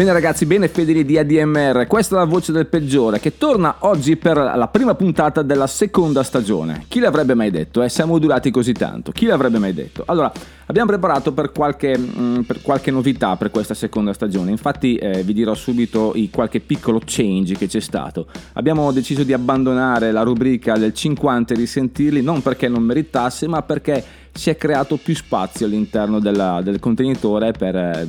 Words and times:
Bene 0.00 0.12
ragazzi, 0.14 0.46
bene 0.46 0.68
fedeli 0.68 1.04
di 1.04 1.18
ADMR, 1.18 1.86
questa 1.86 2.14
è 2.14 2.18
la 2.18 2.24
voce 2.24 2.52
del 2.52 2.68
peggiore 2.68 3.20
che 3.20 3.36
torna 3.36 3.76
oggi 3.80 4.16
per 4.16 4.38
la 4.38 4.68
prima 4.68 4.94
puntata 4.94 5.42
della 5.42 5.66
seconda 5.66 6.22
stagione. 6.22 6.86
Chi 6.88 7.00
l'avrebbe 7.00 7.34
mai 7.34 7.50
detto? 7.50 7.82
Eh? 7.82 7.90
Siamo 7.90 8.18
durati 8.18 8.50
così 8.50 8.72
tanto, 8.72 9.12
chi 9.12 9.26
l'avrebbe 9.26 9.58
mai 9.58 9.74
detto? 9.74 10.04
Allora, 10.06 10.32
abbiamo 10.64 10.88
preparato 10.88 11.34
per 11.34 11.52
qualche, 11.52 11.98
mm, 11.98 12.40
per 12.46 12.62
qualche 12.62 12.90
novità 12.90 13.36
per 13.36 13.50
questa 13.50 13.74
seconda 13.74 14.14
stagione, 14.14 14.50
infatti 14.50 14.96
eh, 14.96 15.22
vi 15.22 15.34
dirò 15.34 15.52
subito 15.52 16.12
i 16.14 16.30
qualche 16.30 16.60
piccolo 16.60 17.02
change 17.04 17.56
che 17.56 17.66
c'è 17.66 17.80
stato. 17.80 18.28
Abbiamo 18.54 18.92
deciso 18.92 19.22
di 19.22 19.34
abbandonare 19.34 20.12
la 20.12 20.22
rubrica 20.22 20.78
del 20.78 20.94
50 20.94 21.52
e 21.52 21.56
risentirli, 21.58 22.22
non 22.22 22.40
perché 22.40 22.68
non 22.68 22.82
meritasse, 22.84 23.46
ma 23.46 23.60
perché 23.60 24.02
si 24.32 24.50
è 24.50 24.56
creato 24.56 24.96
più 24.96 25.14
spazio 25.14 25.66
all'interno 25.66 26.20
della- 26.20 26.60
del 26.62 26.78
contenitore 26.78 27.52
per 27.52 27.76
eh, 27.76 28.08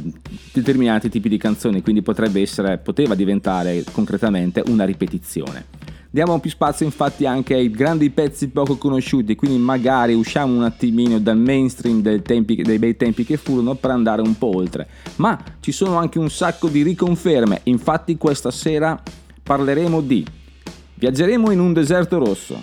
determinati 0.53 1.09
tipi 1.09 1.29
di 1.29 1.37
canzoni, 1.37 1.81
quindi 1.81 2.01
potrebbe 2.01 2.41
essere, 2.41 2.77
poteva 2.77 3.15
diventare 3.15 3.83
concretamente 3.91 4.63
una 4.67 4.85
ripetizione. 4.85 5.65
Diamo 6.09 6.39
più 6.39 6.49
spazio 6.49 6.85
infatti 6.85 7.25
anche 7.25 7.53
ai 7.53 7.71
grandi 7.71 8.09
pezzi 8.09 8.49
poco 8.49 8.75
conosciuti, 8.75 9.35
quindi 9.35 9.57
magari 9.57 10.13
usciamo 10.13 10.53
un 10.53 10.63
attimino 10.63 11.19
dal 11.19 11.37
mainstream 11.37 12.01
dei, 12.01 12.21
tempi- 12.21 12.61
dei 12.61 12.79
bei 12.79 12.97
tempi 12.97 13.23
che 13.23 13.37
furono 13.37 13.75
per 13.75 13.91
andare 13.91 14.21
un 14.21 14.37
po' 14.37 14.55
oltre. 14.55 14.87
Ma 15.17 15.41
ci 15.61 15.71
sono 15.71 15.97
anche 15.97 16.19
un 16.19 16.29
sacco 16.29 16.67
di 16.67 16.81
riconferme, 16.83 17.61
infatti 17.63 18.17
questa 18.17 18.51
sera 18.51 19.01
parleremo 19.41 20.01
di 20.01 20.25
Viaggeremo 21.01 21.49
in 21.49 21.59
un 21.59 21.73
deserto 21.73 22.19
rosso, 22.19 22.61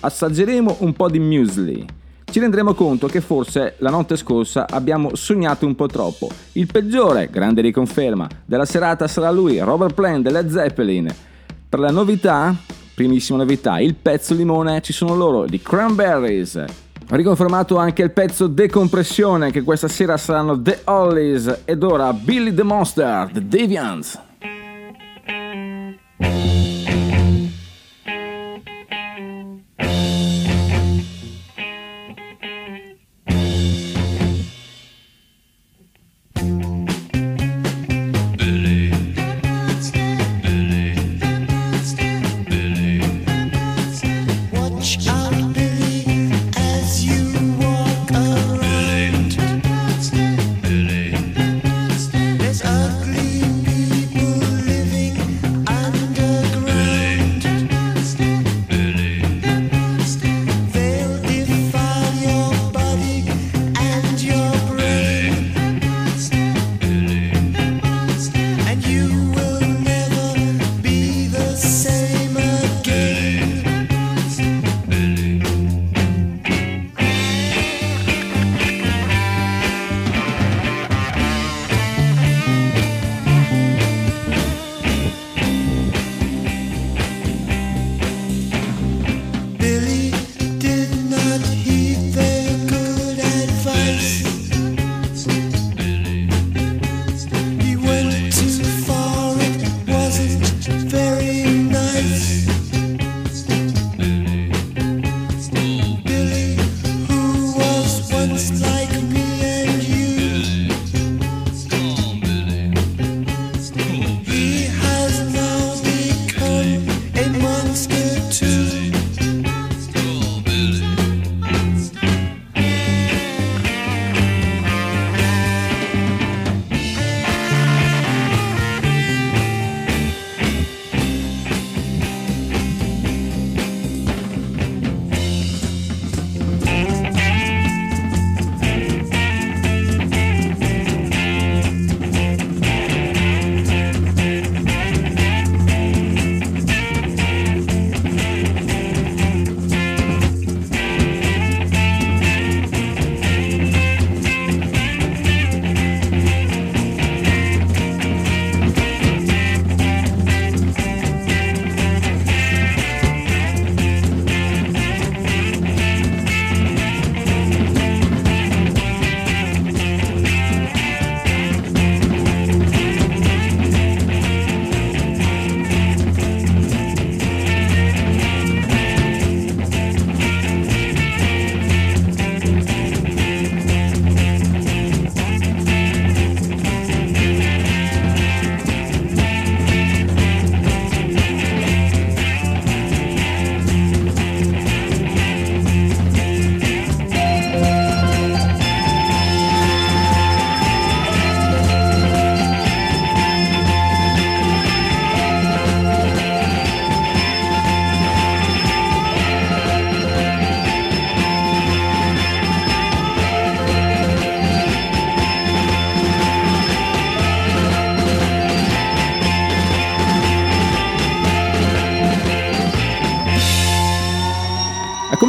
assaggeremo 0.00 0.76
un 0.78 0.94
po' 0.94 1.10
di 1.10 1.18
muesli, 1.18 1.84
ci 2.30 2.40
renderemo 2.40 2.74
conto 2.74 3.06
che 3.06 3.20
forse 3.20 3.74
la 3.78 3.90
notte 3.90 4.16
scorsa 4.16 4.66
abbiamo 4.68 5.14
sognato 5.14 5.66
un 5.66 5.74
po' 5.74 5.86
troppo. 5.86 6.28
Il 6.52 6.66
peggiore, 6.66 7.28
grande 7.30 7.60
riconferma, 7.60 8.26
della 8.44 8.64
serata 8.64 9.06
sarà 9.06 9.30
lui, 9.30 9.58
Robert 9.58 9.94
Plant 9.94 10.24
delle 10.24 10.50
Zeppelin. 10.50 11.14
Per 11.68 11.78
la 11.78 11.90
novità, 11.90 12.54
primissima 12.94 13.38
novità, 13.38 13.78
il 13.78 13.94
pezzo 13.94 14.34
limone 14.34 14.80
ci 14.80 14.92
sono 14.92 15.14
loro, 15.14 15.44
di 15.44 15.60
Cranberries. 15.60 16.64
Riconfermato 17.06 17.76
anche 17.76 18.02
il 18.02 18.10
pezzo 18.10 18.46
Decompressione 18.46 19.50
che 19.50 19.62
questa 19.62 19.88
sera 19.88 20.16
saranno 20.16 20.60
The 20.60 20.80
Hollies 20.84 21.62
ed 21.64 21.82
ora 21.82 22.12
Billy 22.12 22.54
the 22.54 22.62
Monster, 22.62 23.28
The 23.32 23.46
Deviants. 23.46 24.18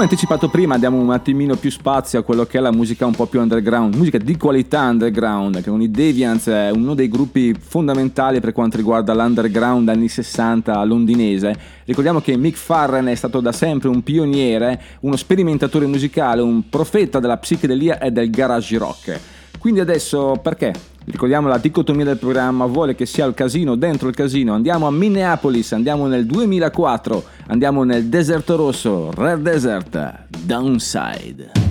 Anticipato 0.06 0.50
prima 0.50 0.78
diamo 0.78 1.00
un 1.00 1.10
attimino 1.10 1.56
più 1.56 1.72
spazio 1.72 2.20
a 2.20 2.22
quello 2.22 2.46
che 2.46 2.60
è 2.60 2.62
la 2.62 2.72
musica 2.72 3.08
un 3.08 3.16
po' 3.16 3.26
più 3.26 3.40
underground, 3.42 3.96
musica 3.96 4.20
di 4.20 4.38
qualità 4.38 4.82
underground, 4.82 5.64
che 5.64 5.72
con 5.72 5.82
i 5.82 5.90
Deviants 5.90 6.46
è 6.46 6.70
uno 6.70 6.94
dei 6.94 7.08
gruppi 7.08 7.56
fondamentali 7.60 8.40
per 8.40 8.52
quanto 8.52 8.78
riguarda 8.78 9.16
l'underground 9.16 9.90
anni 9.90 10.08
60 10.08 10.84
londinese. 10.84 11.58
Ricordiamo 11.86 12.22
che 12.22 12.38
Mick 12.38 12.56
Farren 12.56 13.08
è 13.08 13.16
stato 13.16 13.40
da 13.40 13.52
sempre 13.52 13.90
un 13.90 14.04
pioniere, 14.04 14.80
uno 15.00 15.16
sperimentatore 15.16 15.88
musicale, 15.88 16.44
un 16.44 16.70
profeta 16.70 17.20
della 17.20 17.38
psichedelia 17.38 17.98
e 17.98 18.12
del 18.12 18.30
garage 18.30 18.78
rock. 18.78 19.20
Quindi 19.58 19.80
adesso 19.80 20.40
perché? 20.40 20.95
Ricordiamo 21.06 21.48
la 21.48 21.60
dicotomia 21.60 22.04
del 22.04 22.18
programma, 22.18 22.66
vuole 22.66 22.96
che 22.96 23.06
sia 23.06 23.26
il 23.26 23.36
casino 23.36 23.76
dentro 23.76 24.08
il 24.08 24.16
casino. 24.16 24.54
Andiamo 24.54 24.88
a 24.88 24.92
Minneapolis, 24.92 25.72
andiamo 25.72 26.08
nel 26.08 26.26
2004, 26.26 27.24
andiamo 27.48 27.84
nel 27.84 28.06
deserto 28.06 28.56
rosso, 28.56 29.12
Red 29.14 29.42
Desert, 29.42 30.26
Downside. 30.44 31.65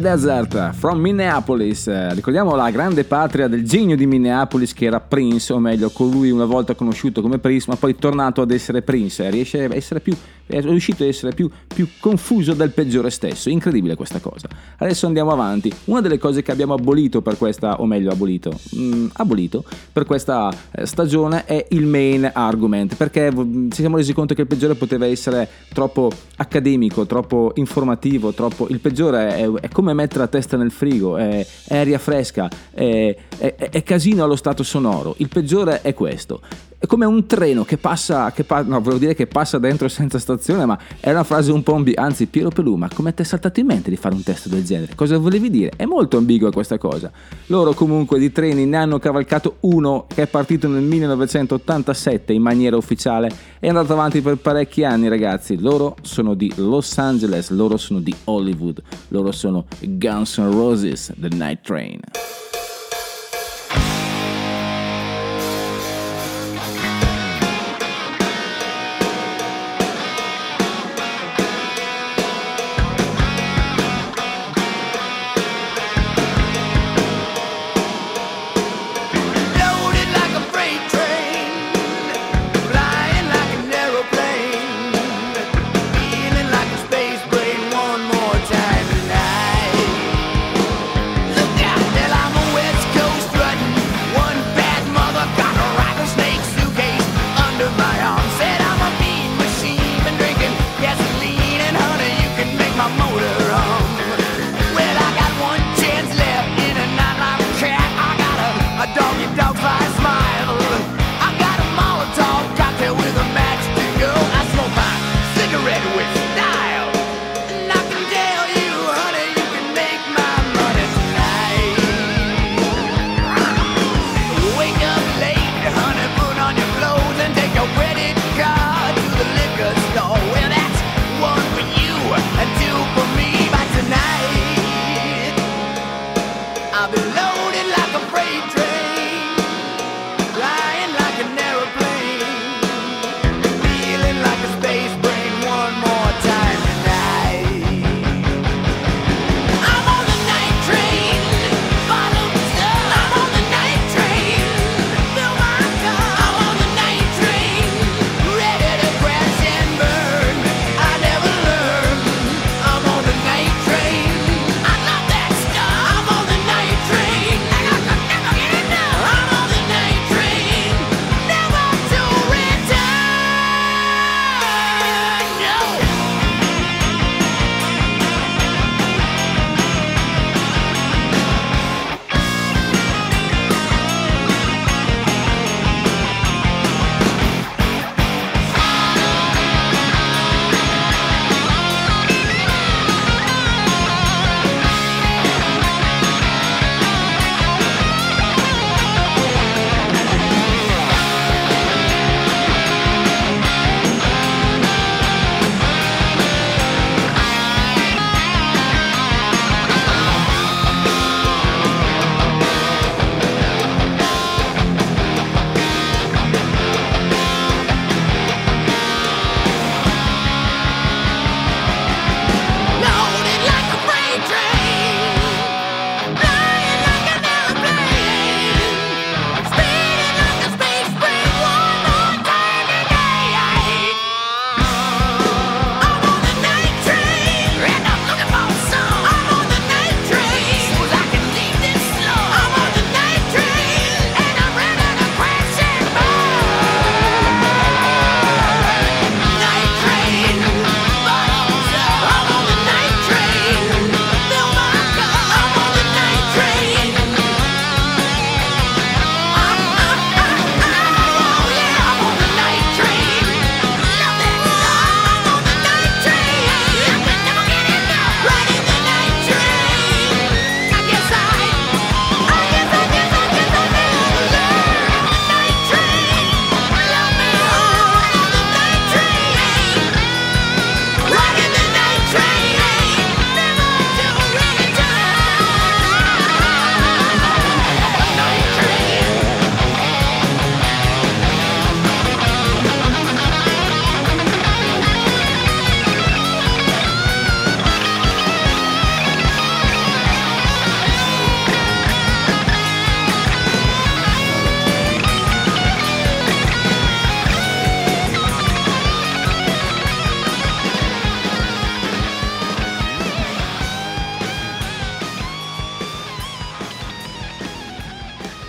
Desert 0.00 0.72
from 0.72 0.98
Minneapolis. 0.98 1.86
Eh, 1.86 2.14
Ricordiamo 2.14 2.56
la 2.56 2.70
grande 2.70 3.04
patria 3.04 3.46
del 3.48 3.64
genio 3.64 3.96
di 3.96 4.06
Minneapolis 4.06 4.72
che 4.72 4.86
era 4.86 4.98
Prince, 4.98 5.52
o 5.52 5.58
meglio, 5.58 5.90
colui 5.90 6.30
una 6.30 6.46
volta 6.46 6.74
conosciuto 6.74 7.20
come 7.20 7.38
Prince, 7.38 7.66
ma 7.68 7.76
poi 7.76 7.94
tornato 7.94 8.40
ad 8.40 8.50
essere 8.50 8.82
Prince. 8.82 9.26
Eh, 9.26 9.30
Riesce 9.30 9.64
a 9.64 9.74
essere 9.74 10.00
più, 10.00 10.16
è 10.46 10.60
riuscito 10.60 11.02
ad 11.02 11.10
essere 11.10 11.34
più, 11.34 11.48
più 11.66 11.86
confuso 12.00 12.54
del 12.54 12.70
peggiore 12.70 13.10
stesso. 13.10 13.50
Incredibile 13.50 13.94
questa 13.94 14.18
cosa. 14.18 14.48
Adesso 14.78 15.06
andiamo 15.06 15.30
avanti. 15.32 15.72
Una 15.84 16.00
delle 16.00 16.18
cose 16.18 16.42
che 16.42 16.50
abbiamo 16.50 16.74
abolito 16.74 17.20
per 17.20 17.36
questa, 17.36 17.80
o 17.80 17.86
meglio, 17.86 18.10
abolito, 18.10 18.58
mm, 18.76 19.08
abolito 19.12 19.64
per 19.92 20.04
questa 20.04 20.52
eh, 20.70 20.86
stagione 20.86 21.44
è 21.44 21.66
il 21.70 21.86
main 21.86 22.28
argument, 22.32 22.96
perché 22.96 23.30
mm, 23.30 23.70
ci 23.70 23.80
siamo 23.80 23.96
resi 23.96 24.12
conto 24.12 24.34
che 24.34 24.40
il 24.40 24.46
peggiore 24.46 24.74
poteva 24.74 25.06
essere 25.06 25.48
troppo 25.72 26.10
accademico, 26.36 27.06
troppo 27.06 27.52
informativo, 27.54 28.32
troppo... 28.32 28.66
Il 28.68 28.80
peggiore 28.80 29.36
è, 29.36 29.50
è 29.50 29.68
come 29.68 29.89
mettere 29.94 30.20
la 30.20 30.26
testa 30.28 30.56
nel 30.56 30.70
frigo, 30.70 31.16
è, 31.16 31.46
è 31.64 31.76
aria 31.76 31.98
fresca, 31.98 32.48
è, 32.72 33.16
è- 33.38 33.54
è 33.70 33.82
casino 33.82 34.24
allo 34.24 34.36
stato 34.36 34.62
sonoro. 34.62 35.14
Il 35.18 35.28
peggiore 35.28 35.80
è 35.82 35.94
questo. 35.94 36.40
È 36.82 36.86
come 36.86 37.04
un 37.04 37.26
treno 37.26 37.62
che 37.62 37.76
passa, 37.76 38.32
che 38.32 38.42
pa- 38.42 38.62
no, 38.62 38.80
volevo 38.80 38.98
dire 38.98 39.14
che 39.14 39.26
passa 39.26 39.58
dentro 39.58 39.86
senza 39.88 40.18
stazione, 40.18 40.64
ma 40.64 40.78
è 40.98 41.10
una 41.10 41.24
frase 41.24 41.52
un 41.52 41.62
po' 41.62 41.74
ambi- 41.74 41.92
anzi, 41.94 42.24
Piero 42.24 42.48
Pelù, 42.48 42.76
ma 42.76 42.88
come 42.88 43.12
ti 43.12 43.20
è 43.20 43.24
saltato 43.26 43.60
in 43.60 43.66
mente 43.66 43.90
di 43.90 43.96
fare 43.96 44.14
un 44.14 44.22
testo 44.22 44.48
del 44.48 44.64
genere? 44.64 44.94
Cosa 44.94 45.18
volevi 45.18 45.50
dire? 45.50 45.72
È 45.76 45.84
molto 45.84 46.16
ambigua 46.16 46.50
questa 46.50 46.78
cosa. 46.78 47.12
Loro 47.48 47.74
comunque 47.74 48.18
di 48.18 48.32
treni 48.32 48.64
ne 48.64 48.78
hanno 48.78 48.98
cavalcato 48.98 49.56
uno 49.60 50.06
che 50.08 50.22
è 50.22 50.26
partito 50.26 50.68
nel 50.68 50.82
1987 50.82 52.32
in 52.32 52.40
maniera 52.40 52.78
ufficiale 52.78 53.26
e 53.58 53.66
è 53.66 53.68
andato 53.68 53.92
avanti 53.92 54.22
per 54.22 54.36
parecchi 54.36 54.82
anni, 54.82 55.08
ragazzi. 55.08 55.60
Loro 55.60 55.96
sono 56.00 56.32
di 56.32 56.50
Los 56.56 56.96
Angeles, 56.96 57.50
loro 57.50 57.76
sono 57.76 58.00
di 58.00 58.14
Hollywood, 58.24 58.80
loro 59.08 59.32
sono 59.32 59.66
Guns 59.80 60.38
N' 60.38 60.50
Roses, 60.50 61.12
The 61.18 61.28
Night 61.28 61.60
Train. 61.60 62.00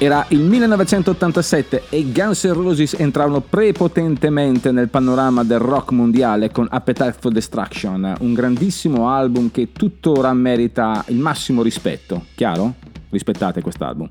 Era 0.03 0.25
il 0.29 0.39
1987 0.39 1.83
e 1.89 2.11
Guns 2.11 2.45
N' 2.45 2.53
Roses 2.53 2.95
entrarono 2.97 3.39
prepotentemente 3.39 4.71
nel 4.71 4.89
panorama 4.89 5.43
del 5.43 5.59
rock 5.59 5.91
mondiale 5.91 6.49
con 6.49 6.65
Appetite 6.67 7.15
for 7.19 7.31
Destruction, 7.31 8.15
un 8.21 8.33
grandissimo 8.33 9.11
album 9.11 9.51
che 9.51 9.71
tuttora 9.71 10.33
merita 10.33 11.05
il 11.09 11.17
massimo 11.17 11.61
rispetto. 11.61 12.25
Chiaro? 12.33 12.73
Rispettate 13.11 13.61
quest'album. 13.61 14.09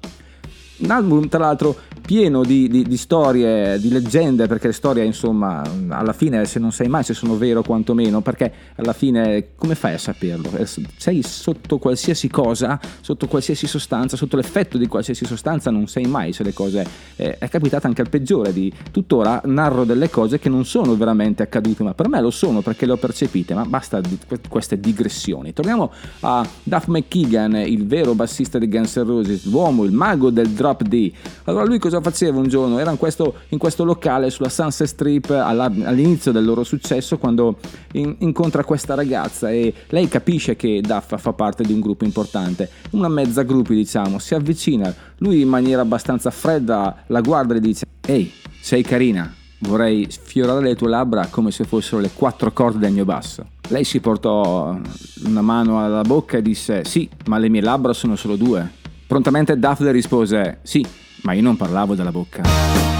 Un 0.81 0.91
album, 0.91 1.29
tra 1.29 1.39
l'altro, 1.41 1.77
pieno 2.01 2.43
di, 2.43 2.67
di- 2.69 2.85
di 2.85 2.97
storie, 2.97 3.79
di 3.79 3.91
leggende, 3.91 4.47
perché 4.47 4.69
le 4.69 4.73
storie, 4.73 5.05
insomma, 5.05 5.63
alla 5.89 6.15
fine, 6.15 6.47
se 6.47 6.59
non 6.59 6.73
sai 6.73 6.89
mai 6.89 7.05
se 7.05 7.13
sono 7.13 7.37
vero 7.37 7.63
quantomeno, 7.63 8.23
perché 8.23 8.51
alla 8.77 8.95
fine, 8.95 9.49
come 9.57 9.75
fai 9.75 9.93
a 9.93 9.99
saperlo? 9.99 10.51
Eh, 10.57 10.67
Sei 10.97 11.23
sotto 11.23 11.77
qualsiasi 11.77 12.29
cosa, 12.29 12.81
sotto 13.03 13.27
qualsiasi 13.27 13.67
sostanza, 13.67 14.17
sotto 14.17 14.37
l'effetto 14.37 14.79
di 14.79 14.87
qualsiasi 14.87 15.27
sostanza, 15.27 15.71
non 15.71 15.87
sai 15.87 16.05
mai 16.05 16.33
se 16.33 16.45
le 16.45 16.55
cose... 16.55 16.87
eh, 17.17 17.37
è 17.37 17.49
capitata 17.51 17.87
anche 17.87 18.01
al 18.01 18.09
peggiore 18.09 18.53
di... 18.53 18.73
Tuttora 18.91 19.43
narro 19.45 19.85
delle 19.85 20.09
cose 20.09 20.39
che 20.39 20.49
non 20.49 20.65
sono 20.65 20.97
veramente 20.97 21.43
accadute, 21.43 21.83
ma 21.83 21.93
per 21.93 22.09
me 22.09 22.21
lo 22.23 22.31
sono 22.31 22.63
perché 22.63 22.87
le 22.87 22.93
ho 22.93 22.97
percepite, 22.97 23.53
ma 23.53 23.65
basta 23.67 24.01
di 24.01 24.19
que- 24.27 24.41
queste 24.49 24.81
digressioni. 24.81 25.53
Torniamo 25.53 25.93
a 26.21 26.49
Duff 26.63 26.87
McKeegan, 26.87 27.55
il 27.57 27.87
vero 27.87 28.15
bassista 28.15 28.59
di 28.59 28.67
Guns 28.69 28.97
N' 28.97 29.05
Roses, 29.05 29.45
l'uomo, 29.45 29.85
il 29.85 29.93
mago 29.93 30.31
del 30.31 30.49
drop 30.49 30.69
D. 30.79 31.13
Allora 31.45 31.65
lui 31.65 31.79
cosa 31.79 32.01
faceva 32.01 32.39
un 32.39 32.49
giorno? 32.49 32.79
Era 32.79 32.91
in 32.91 32.97
questo, 32.97 33.35
in 33.49 33.59
questo 33.59 33.85
locale 33.85 34.31
sulla 34.31 34.49
Sunset 34.49 34.87
Strip 34.87 35.31
all'inizio 35.31 36.33
del 36.33 36.45
loro 36.45 36.65
successo 36.65 37.19
quando 37.19 37.59
in- 37.93 38.17
incontra 38.19 38.65
questa 38.65 38.95
ragazza 38.95 39.51
e 39.51 39.73
lei 39.89 40.09
capisce 40.09 40.57
che 40.57 40.81
Duff 40.81 41.19
fa 41.19 41.33
parte 41.33 41.63
di 41.63 41.73
un 41.73 41.81
gruppo 41.81 42.05
importante, 42.05 42.71
una 42.91 43.09
mezza 43.09 43.43
gruppi 43.43 43.75
diciamo, 43.75 44.19
si 44.19 44.35
avvicina, 44.35 44.95
lui 45.19 45.41
in 45.41 45.49
maniera 45.49 45.83
abbastanza 45.83 46.31
fredda 46.31 47.05
la 47.07 47.21
guarda 47.21 47.55
e 47.55 47.61
dice 47.61 47.87
Ehi, 48.07 48.33
sei 48.61 48.83
carina, 48.83 49.33
vorrei 49.61 50.07
sfiorare 50.11 50.63
le 50.63 50.77
tue 50.77 50.89
labbra 50.89 51.27
come 51.27 51.51
se 51.51 51.65
fossero 51.65 52.01
le 52.01 52.11
quattro 52.15 52.53
corde 52.53 52.79
del 52.79 52.93
mio 52.93 53.05
basso. 53.05 53.47
Lei 53.69 53.85
si 53.85 54.01
portò 54.01 54.77
una 55.25 55.43
mano 55.43 55.85
alla 55.85 56.03
bocca 56.03 56.39
e 56.39 56.43
disse 56.43 56.85
sì, 56.85 57.09
ma 57.27 57.39
le 57.39 57.49
mie 57.49 57.61
labbra 57.61 57.93
sono 57.93 58.17
solo 58.17 58.37
due. 58.37 58.79
Prontamente 59.11 59.59
le 59.83 59.91
rispose 59.91 60.59
sì, 60.63 60.87
ma 61.23 61.33
io 61.33 61.43
non 61.43 61.57
parlavo 61.57 61.97
della 61.97 62.13
bocca. 62.13 63.00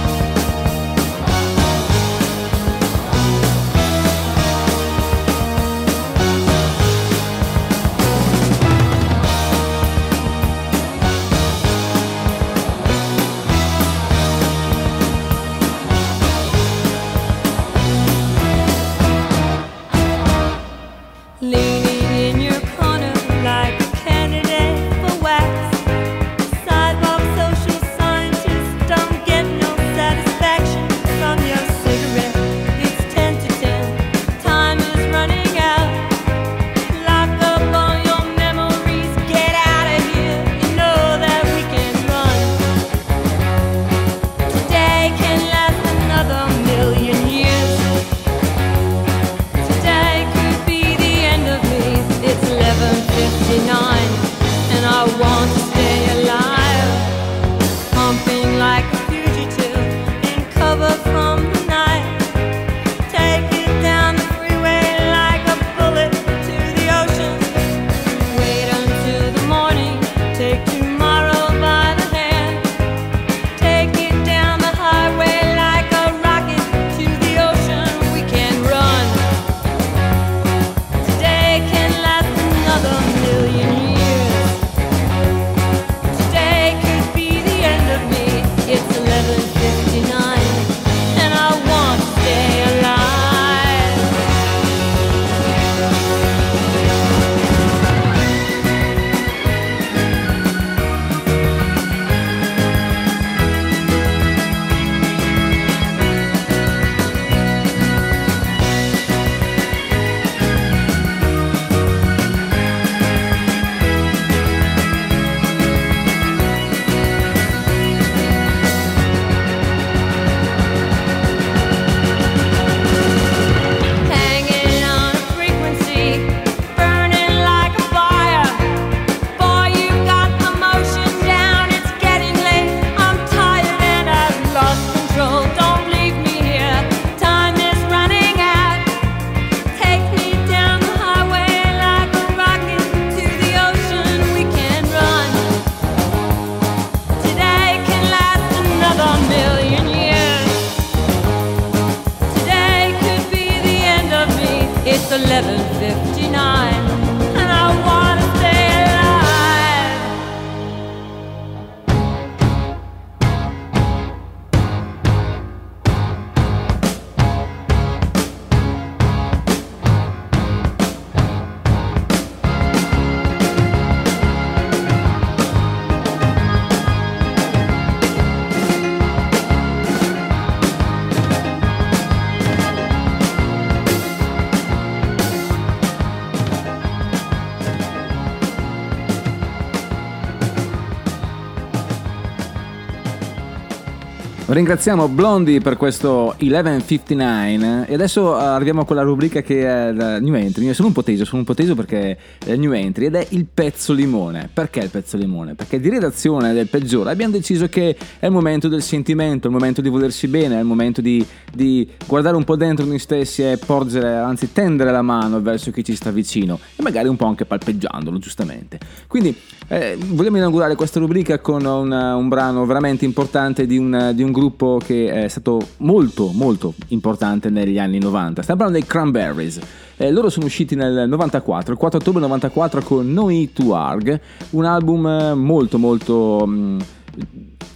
Ringraziamo 194.51 195.07
Blondie 195.07 195.61
per 195.61 195.77
questo 195.77 196.35
1159 196.37 197.85
e 197.87 197.93
adesso 197.93 198.35
arriviamo 198.35 198.81
a 198.81 198.85
quella 198.85 199.01
rubrica 199.01 199.41
che 199.41 199.65
è 199.65 199.93
la 199.93 200.19
New 200.19 200.33
Entry. 200.33 200.73
Sono 200.73 200.89
un 200.89 200.93
po' 200.93 201.03
teso, 201.03 201.23
sono 201.23 201.37
un 201.37 201.45
po' 201.45 201.53
teso 201.53 201.73
perché 201.73 202.17
è 202.45 202.57
New 202.57 202.73
Entry 202.73 203.05
ed 203.05 203.15
è 203.15 203.25
il 203.29 203.45
pezzo 203.45 203.93
limone. 203.93 204.49
Perché 204.51 204.81
il 204.81 204.89
pezzo 204.89 205.15
limone? 205.15 205.55
Perché 205.55 205.79
di 205.79 205.87
redazione 205.87 206.51
del 206.51 206.67
peggiore 206.67 207.11
abbiamo 207.11 207.31
deciso 207.31 207.69
che 207.69 207.95
è 208.19 208.25
il 208.25 208.33
momento 208.33 208.67
del 208.67 208.81
sentimento, 208.81 209.47
è 209.47 209.49
il 209.49 209.55
momento 209.55 209.79
di 209.79 209.87
volersi 209.87 210.27
bene, 210.27 210.57
è 210.57 210.59
il 210.59 210.65
momento 210.65 210.99
di, 210.99 211.25
di 211.49 211.89
guardare 212.05 212.35
un 212.35 212.43
po' 212.43 212.57
dentro 212.57 212.85
noi 212.85 212.99
stessi 212.99 213.43
e 213.43 213.57
porgere, 213.57 214.15
anzi 214.15 214.51
tendere 214.51 214.91
la 214.91 215.01
mano 215.01 215.39
verso 215.39 215.71
chi 215.71 215.81
ci 215.81 215.95
sta 215.95 216.11
vicino 216.11 216.59
e 216.75 216.81
magari 216.81 217.07
un 217.07 217.15
po' 217.15 217.25
anche 217.25 217.45
palpeggiandolo, 217.45 218.17
giustamente. 218.17 218.79
Quindi 219.07 219.33
eh, 219.69 219.97
vogliamo 219.97 220.35
inaugurare 220.35 220.75
questa 220.75 220.99
rubrica 220.99 221.39
con 221.39 221.63
un, 221.63 221.89
un 221.89 222.27
brano 222.27 222.65
veramente 222.65 223.05
importante 223.05 223.65
di 223.65 223.77
un, 223.77 224.11
di 224.13 224.23
un 224.23 224.31
gruppo 224.33 224.39
che 224.85 225.25
è 225.25 225.27
stato 225.27 225.59
molto 225.77 226.31
molto 226.33 226.73
importante 226.87 227.49
negli 227.49 227.77
anni 227.77 227.99
90. 227.99 228.41
Stiamo 228.41 228.61
parlando 228.61 228.79
dei 228.79 228.89
Cranberries. 228.89 229.59
Eh, 229.97 230.11
loro 230.11 230.29
sono 230.29 230.45
usciti 230.45 230.75
nel 230.75 231.07
94, 231.07 231.73
il 231.73 231.77
4 231.77 231.99
ottobre 231.99 232.21
94 232.21 232.81
con 232.81 233.11
No 233.11 233.27
Need 233.27 233.53
to 233.53 233.75
Arg, 233.75 234.19
un 234.51 234.65
album 234.65 235.05
eh, 235.05 235.33
molto 235.35 235.77
molto 235.77 236.45
mh, 236.47 236.77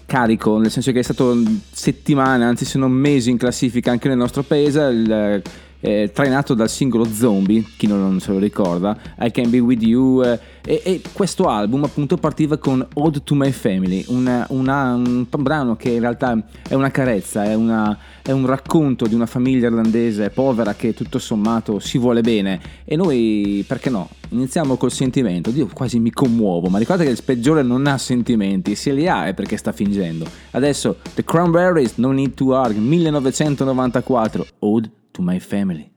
carico, 0.05 0.57
nel 0.57 0.71
senso 0.71 0.91
che 0.91 0.99
è 0.99 1.03
stato 1.03 1.37
settimane, 1.71 2.43
anzi 2.43 2.65
se 2.65 2.79
non 2.79 2.91
mesi 2.91 3.29
in 3.29 3.37
classifica 3.37 3.91
anche 3.91 4.07
nel 4.07 4.17
nostro 4.17 4.43
paese. 4.43 4.81
Il, 4.81 5.41
eh, 5.85 6.09
trainato 6.11 6.55
dal 6.55 6.67
singolo 6.69 7.05
Zombie, 7.05 7.63
chi 7.77 7.85
non 7.85 8.19
se 8.19 8.31
lo 8.31 8.39
ricorda, 8.39 8.97
I 9.19 9.29
Can 9.29 9.51
Be 9.51 9.59
With 9.59 9.83
You, 9.83 10.23
eh, 10.23 10.39
e, 10.65 10.81
e 10.83 11.01
questo 11.13 11.47
album 11.47 11.83
appunto 11.83 12.17
partiva 12.17 12.57
con 12.57 12.83
Ode 12.95 13.21
to 13.23 13.35
My 13.35 13.51
Family, 13.51 14.03
una- 14.07 14.47
una- 14.49 14.95
un 14.95 15.27
brano 15.29 15.75
che 15.75 15.91
in 15.91 15.99
realtà 15.99 16.43
è 16.67 16.73
una 16.73 16.89
carezza, 16.89 17.43
è, 17.43 17.53
una- 17.53 17.95
è 18.23 18.31
un 18.31 18.47
racconto 18.47 19.05
di 19.05 19.13
una 19.13 19.27
famiglia 19.27 19.67
irlandese 19.67 20.31
povera 20.31 20.73
che 20.73 20.95
tutto 20.95 21.19
sommato 21.19 21.77
si 21.77 21.99
vuole 21.99 22.21
bene 22.21 22.59
e 22.83 22.95
noi, 22.95 23.63
perché 23.67 23.91
no, 23.91 24.09
iniziamo 24.29 24.77
col 24.77 24.91
sentimento, 24.91 25.51
io 25.51 25.69
quasi 25.71 25.99
mi 25.99 26.09
commuovo, 26.09 26.67
ma 26.67 26.79
ricordate 26.79 27.07
che 27.07 27.13
il 27.15 27.23
peggiore 27.23 27.61
non 27.61 27.85
ha 27.85 27.99
sentimenti, 27.99 28.73
se 28.73 28.91
li 28.91 29.07
ha 29.07 29.27
è 29.27 29.35
perché 29.35 29.55
sta 29.57 29.71
fingendo. 29.71 30.25
Adesso 30.51 30.97
The 31.13 31.23
Cranberries, 31.23 31.93
No 31.97 32.11
Need 32.11 32.33
to 32.33 32.55
Argue, 32.55 32.81
1994, 32.81 34.47
Ode 34.59 34.89
to 35.15 35.21
My 35.21 35.39
Family. 35.39 35.91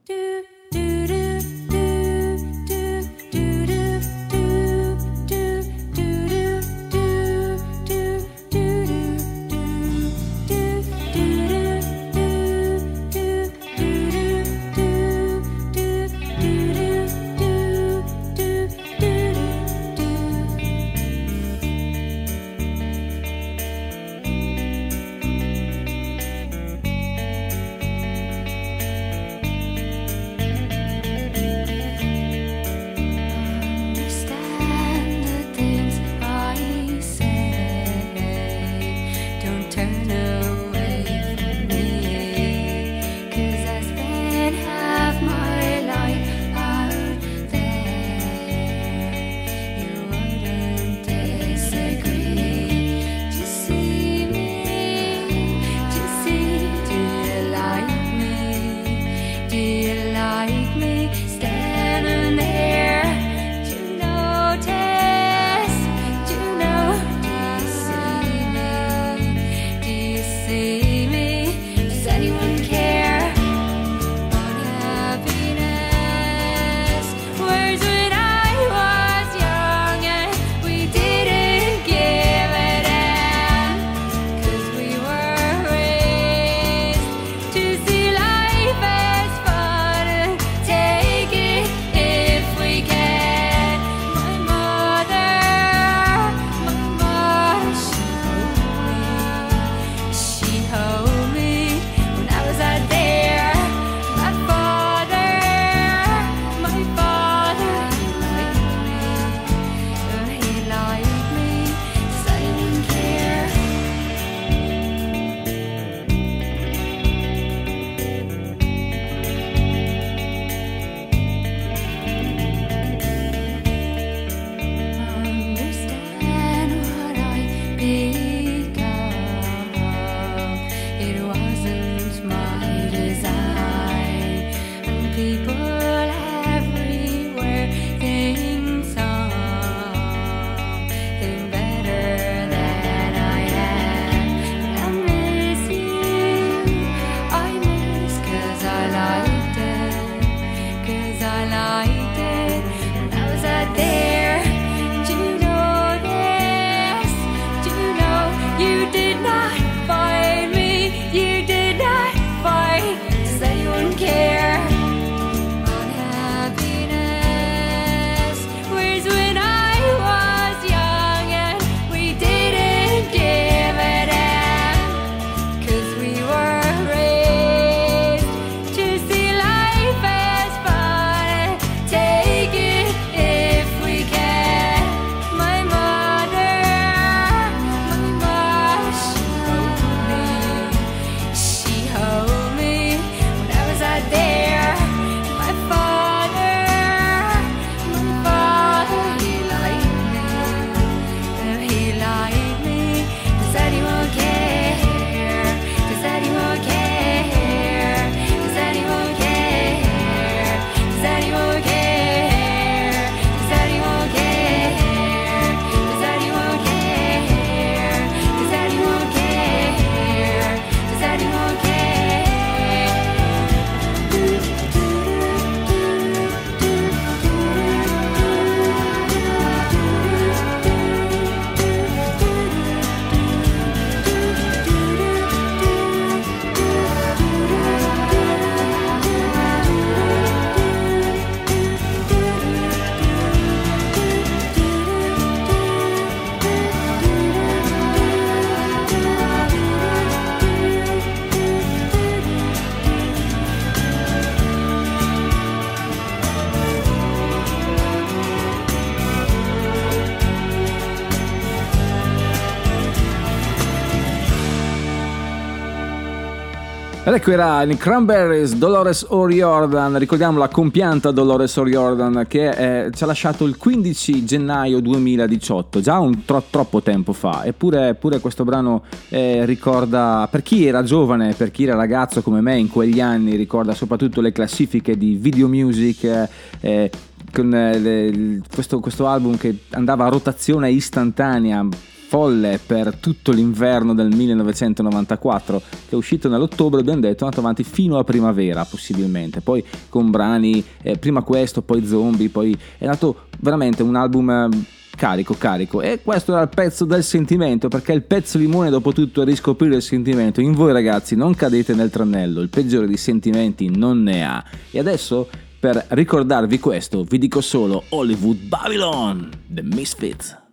Ed 267.09 267.15
ecco 267.15 267.31
era 267.31 267.63
in 267.63 267.79
Cranberries 267.79 268.55
Dolores 268.57 269.07
O'Riordan, 269.09 269.97
ricordiamo 269.97 270.39
la 270.39 270.49
compianta 270.49 271.11
Dolores 271.11 271.57
O'Riordan 271.57 272.27
che 272.29 272.51
eh, 272.85 272.91
ci 272.93 273.03
ha 273.03 273.07
lasciato 273.07 273.47
il 273.47 273.57
15 273.57 274.27
gennaio 274.27 274.79
2018, 274.81 275.81
già 275.81 275.99
un 276.01 276.27
tro- 276.27 276.45
troppo 276.51 276.83
tempo 276.83 277.15
fa, 277.15 277.47
eppure 277.47 277.95
pure 277.95 278.21
questo 278.21 278.45
brano 278.45 278.83
eh, 279.09 279.47
ricorda, 279.47 280.29
per 280.31 280.43
chi 280.43 280.67
era 280.67 280.83
giovane, 280.83 281.33
per 281.33 281.51
chi 281.51 281.65
era 281.65 281.77
ragazzo 281.77 282.21
come 282.21 282.43
me 282.43 282.59
in 282.59 282.69
quegli 282.69 283.01
anni, 283.01 283.37
ricorda 283.37 283.73
soprattutto 283.73 284.21
le 284.21 284.31
classifiche 284.31 284.99
di 284.99 285.15
video 285.15 285.49
music, 285.49 286.05
eh, 286.05 286.29
eh, 286.61 286.91
con 287.33 287.55
eh, 287.55 287.79
le- 287.79 288.05
il- 288.05 288.43
questo, 288.53 288.81
questo 288.81 289.07
album 289.07 289.39
che 289.39 289.61
andava 289.71 290.05
a 290.05 290.09
rotazione 290.11 290.71
istantanea 290.71 291.67
folle 292.09 292.59
per 292.65 292.97
tutto 292.97 293.33
l'inverno 293.33 293.93
del 293.93 294.09
1994 294.09 295.59
che 295.59 295.91
è 295.91 295.95
uscito 295.95 296.31
nell'ottobre 296.31 296.81
abbiamo 296.81 297.01
detto 297.01 297.21
è 297.21 297.25
andato 297.25 297.41
avanti 297.41 297.65
fino 297.65 297.99
a 297.99 298.05
primavera 298.05 298.65
possibilmente. 298.65 299.43
Poi 299.43 299.63
con 299.91 300.11
brani 300.11 300.65
eh, 300.83 300.97
prima 300.97 301.21
questo 301.21 301.61
poi 301.61 301.87
zombie 301.87 302.31
poi 302.31 302.57
è 302.79 302.87
nato 302.87 303.27
veramente 303.41 303.83
un 303.83 303.95
album 303.95 304.31
eh, 304.31 304.49
carico 304.97 305.35
carico. 305.37 305.83
E 305.83 306.01
questo 306.03 306.33
era 306.33 306.41
il 306.41 306.49
pezzo 306.49 306.87
del 306.87 307.05
sentimento 307.05 307.69
perché 307.69 307.93
il 307.93 308.03
pezzo 308.03 308.39
limone 308.39 308.71
dopo 308.71 308.93
tutto 308.93 309.21
è 309.21 309.27
riscoprire 309.27 309.77
il 309.77 309.83
sentimento. 309.83 310.41
In 310.41 310.53
voi 310.53 310.73
ragazzi 310.73 311.15
non 311.15 311.35
cadete 311.35 311.75
nel 311.75 311.91
tranello 311.91 312.41
il 312.41 312.49
peggiore 312.49 312.87
di 312.87 312.97
sentimenti 312.97 313.69
non 313.69 314.03
ne 314.03 314.25
ha. 314.25 314.43
E 314.71 314.79
adesso 314.79 315.29
per 315.61 315.85
ricordarvi 315.89 316.59
questo 316.59 317.05
vi 317.05 317.19
dico 317.19 317.43
solo 317.43 317.83
Hollywood 317.91 318.39
Babylon 318.47 319.29
The 319.47 319.63
Misfits 319.63 320.47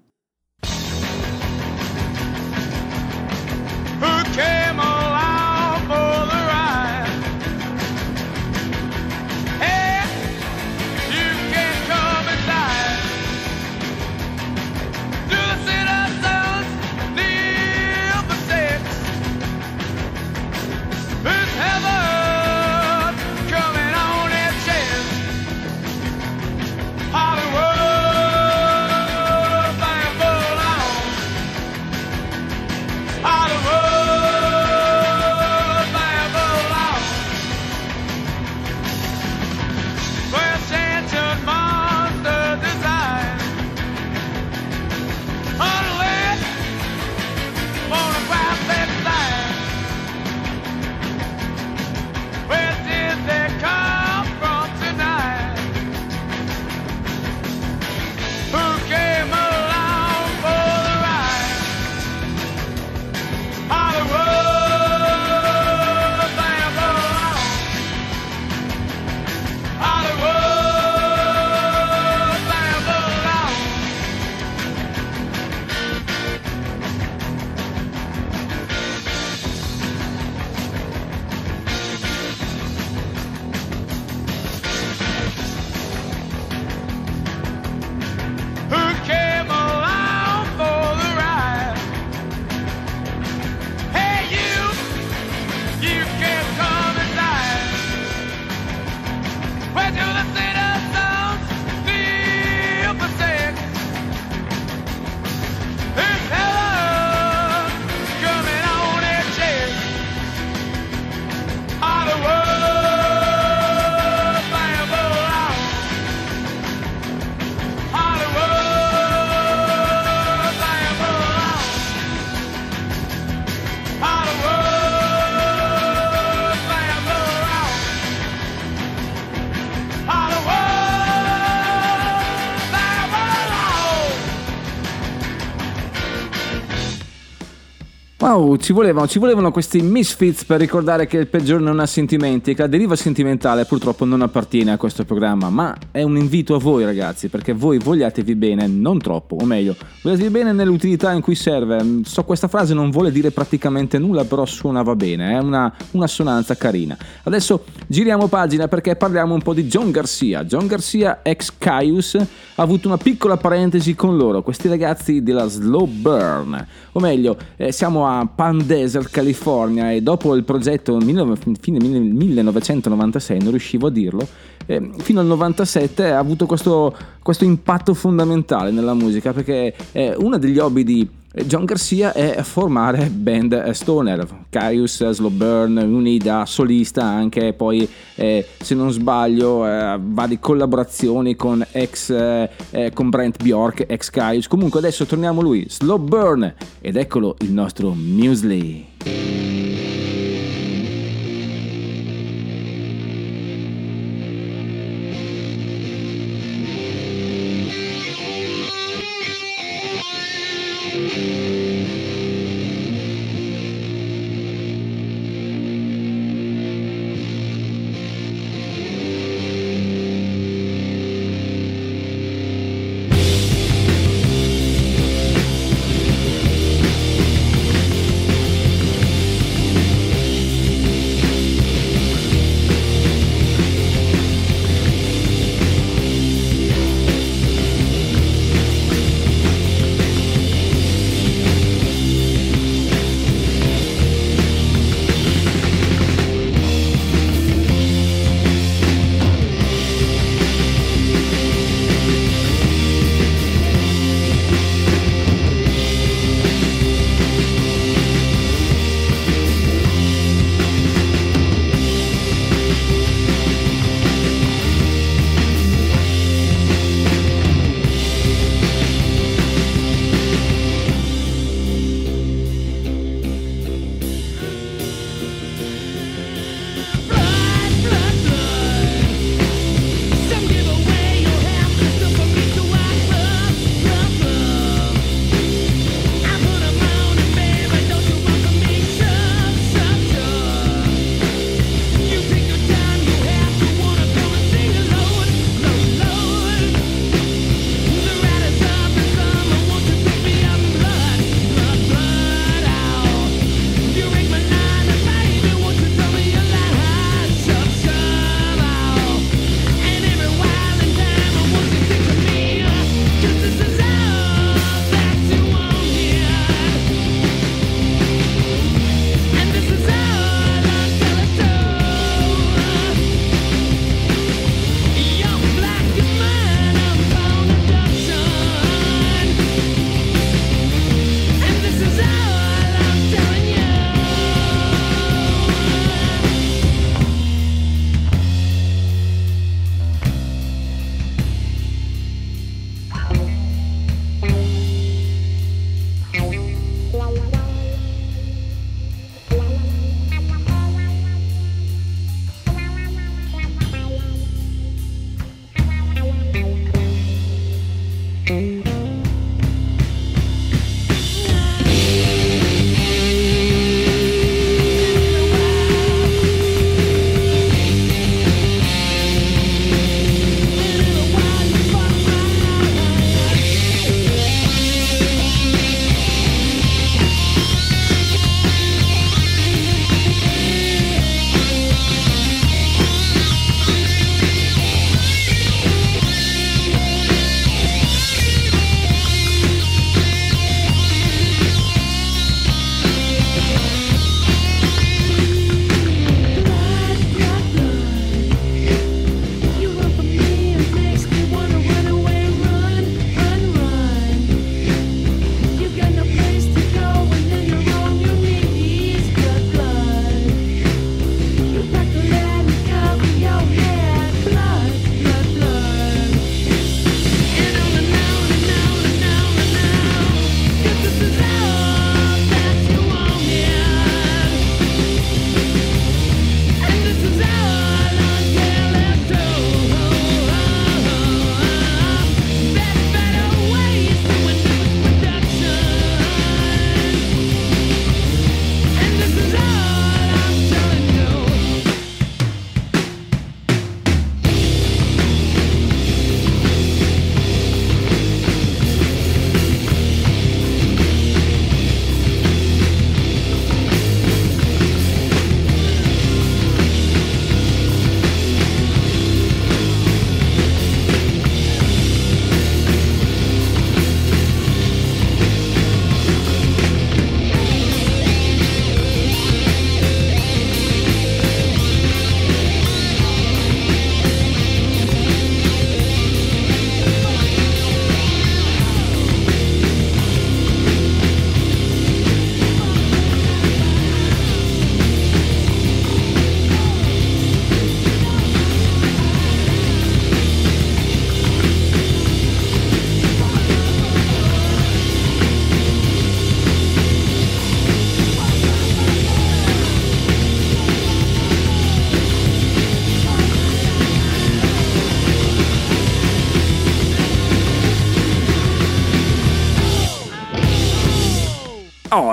Wow, 138.35 138.57
ci 138.57 138.73
volevano, 138.73 139.07
ci 139.07 139.17
volevano 139.17 139.49
questi 139.49 139.81
misfits 139.81 140.43
per 140.43 140.59
ricordare 140.59 141.07
che 141.07 141.15
il 141.15 141.27
peggiore 141.27 141.63
non 141.63 141.79
ha 141.79 141.85
sentimenti 141.85 142.51
e 142.51 142.53
che 142.53 142.63
la 142.63 142.67
deriva 142.67 142.97
sentimentale 142.97 143.63
purtroppo 143.63 144.03
non 144.03 144.21
appartiene 144.21 144.73
a 144.73 144.77
questo 144.77 145.05
programma, 145.05 145.49
ma 145.49 145.73
è 145.89 146.03
un 146.03 146.17
invito 146.17 146.53
a 146.53 146.59
voi 146.59 146.83
ragazzi, 146.83 147.29
perché 147.29 147.53
voi 147.53 147.77
vogliatevi 147.77 148.35
bene, 148.35 148.67
non 148.67 148.99
troppo, 148.99 149.37
o 149.39 149.45
meglio, 149.45 149.77
vogliatevi 150.01 150.29
bene 150.29 150.51
nell'utilità 150.51 151.13
in 151.13 151.21
cui 151.21 151.33
serve. 151.33 152.01
So 152.03 152.25
questa 152.25 152.49
frase 152.49 152.73
non 152.73 152.89
vuole 152.89 153.09
dire 153.09 153.31
praticamente 153.31 153.97
nulla, 153.99 154.25
però 154.25 154.43
suonava 154.45 154.97
bene, 154.97 155.31
è 155.31 155.37
una, 155.37 155.73
una 155.91 156.07
sonanza 156.07 156.57
carina. 156.57 156.97
Adesso 157.23 157.63
giriamo 157.87 158.27
pagina 158.27 158.67
perché 158.67 158.97
parliamo 158.97 159.33
un 159.33 159.41
po' 159.41 159.53
di 159.53 159.65
John 159.65 159.91
Garcia. 159.91 160.43
John 160.43 160.67
Garcia, 160.67 161.21
ex 161.23 161.53
Caius, 161.57 162.15
ha 162.15 162.61
avuto 162.61 162.89
una 162.89 162.97
piccola 162.97 163.37
parentesi 163.37 163.95
con 163.95 164.17
loro, 164.17 164.41
questi 164.41 164.67
ragazzi 164.67 165.23
della 165.23 165.47
Slow 165.47 165.85
Burn, 165.85 166.67
o 166.91 166.99
meglio, 166.99 167.37
eh, 167.55 167.71
siamo 167.71 168.05
a 168.05 168.23
Palm 168.33 168.61
Desert, 168.63 169.09
California 169.09 169.91
e 169.91 170.01
dopo 170.01 170.35
il 170.35 170.43
progetto 170.43 170.97
19- 170.97 171.53
fine 171.59 171.79
1996, 171.79 173.39
non 173.39 173.49
riuscivo 173.51 173.88
a 173.88 173.91
dirlo, 173.91 174.27
eh, 174.65 174.89
fino 174.97 175.19
al 175.19 175.25
97 175.25 176.11
ha 176.11 176.17
avuto 176.17 176.45
questo, 176.45 176.95
questo 177.21 177.43
impatto 177.43 177.93
fondamentale 177.93 178.71
nella 178.71 178.93
musica 178.93 179.33
perché 179.33 179.75
eh, 179.91 180.15
uno 180.17 180.38
degli 180.38 180.57
hobby 180.57 180.83
di 180.83 181.09
John 181.43 181.65
Garcia 181.65 182.13
è 182.13 182.41
formare 182.43 183.09
band 183.09 183.51
eh, 183.51 183.73
stoner, 183.73 184.25
Caius, 184.49 185.09
Slow 185.09 185.29
Burn, 185.29 185.75
Unida, 185.75 186.45
solista 186.45 187.03
anche, 187.03 187.51
poi 187.51 187.87
eh, 188.15 188.47
se 188.57 188.73
non 188.73 188.89
sbaglio 188.89 189.67
eh, 189.67 189.99
varie 190.01 190.39
collaborazioni 190.39 191.35
con 191.35 191.65
ex 191.71 192.09
eh, 192.09 192.49
eh, 192.69 192.91
con 192.93 193.09
Brent 193.09 193.43
Bjork, 193.43 193.83
ex 193.87 194.09
Caius. 194.09 194.47
Comunque 194.47 194.79
adesso 194.79 195.05
torniamo 195.05 195.41
a 195.41 195.43
lui, 195.43 195.65
Slow 195.67 195.97
Burn 195.97 196.53
ed 196.79 196.95
eccolo 196.95 197.35
il 197.41 197.51
nostro 197.51 197.93
Muesli. 197.93 199.54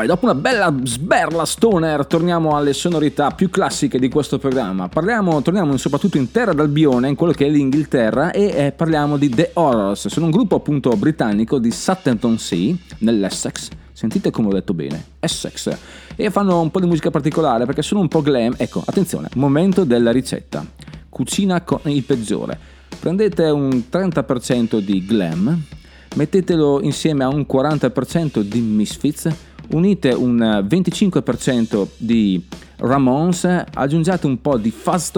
E 0.03 0.07
dopo 0.07 0.25
una 0.25 0.35
bella 0.35 0.75
sberla 0.83 1.45
stoner 1.45 2.07
torniamo 2.07 2.57
alle 2.57 2.73
sonorità 2.73 3.31
più 3.31 3.49
classiche 3.51 4.01
di 4.01 4.09
questo 4.09 4.37
programma. 4.37 4.89
Parliamo, 4.89 5.41
torniamo 5.43 5.77
soprattutto 5.77 6.17
in 6.17 6.33
terra 6.33 6.53
d'Albione, 6.53 7.09
in 7.09 7.15
quello 7.15 7.33
che 7.33 7.47
è 7.47 7.49
l'Inghilterra, 7.49 8.33
e 8.33 8.47
eh, 8.47 8.73
parliamo 8.73 9.17
di 9.17 9.29
The 9.29 9.51
Horrors. 9.53 10.09
Sono 10.09 10.25
un 10.25 10.33
gruppo 10.33 10.57
appunto 10.57 10.91
britannico 10.97 11.61
di 11.61 11.71
Sutton 11.71 12.37
Sea, 12.37 12.75
nell'Essex. 12.99 13.69
Sentite 13.93 14.33
come 14.33 14.49
ho 14.49 14.53
detto 14.53 14.75
bene, 14.75 15.05
Essex. 15.21 15.77
E 16.17 16.31
fanno 16.31 16.61
un 16.61 16.73
po' 16.73 16.81
di 16.81 16.87
musica 16.87 17.13
particolare 17.13 17.65
perché 17.65 17.83
sono 17.83 18.01
un 18.01 18.09
po' 18.09 18.23
glam. 18.23 18.55
Ecco, 18.57 18.83
attenzione, 18.85 19.29
momento 19.37 19.85
della 19.85 20.11
ricetta. 20.11 20.67
Cucina 21.09 21.61
con 21.61 21.81
il 21.85 22.03
peggiore. 22.03 22.59
Prendete 22.99 23.45
un 23.51 23.85
30% 23.89 24.81
di 24.81 25.05
glam, 25.07 25.63
mettetelo 26.17 26.81
insieme 26.83 27.23
a 27.23 27.29
un 27.29 27.47
40% 27.49 28.41
di 28.41 28.61
Misfits, 28.61 29.29
unite 29.71 30.11
un 30.11 30.43
eh, 30.43 30.61
25% 30.63 31.87
di 31.97 32.45
Ramones, 32.83 33.45
aggiungete 33.75 34.27
un 34.27 34.41
po' 34.41 34.57
di 34.57 34.71
Fuzz 34.71 35.13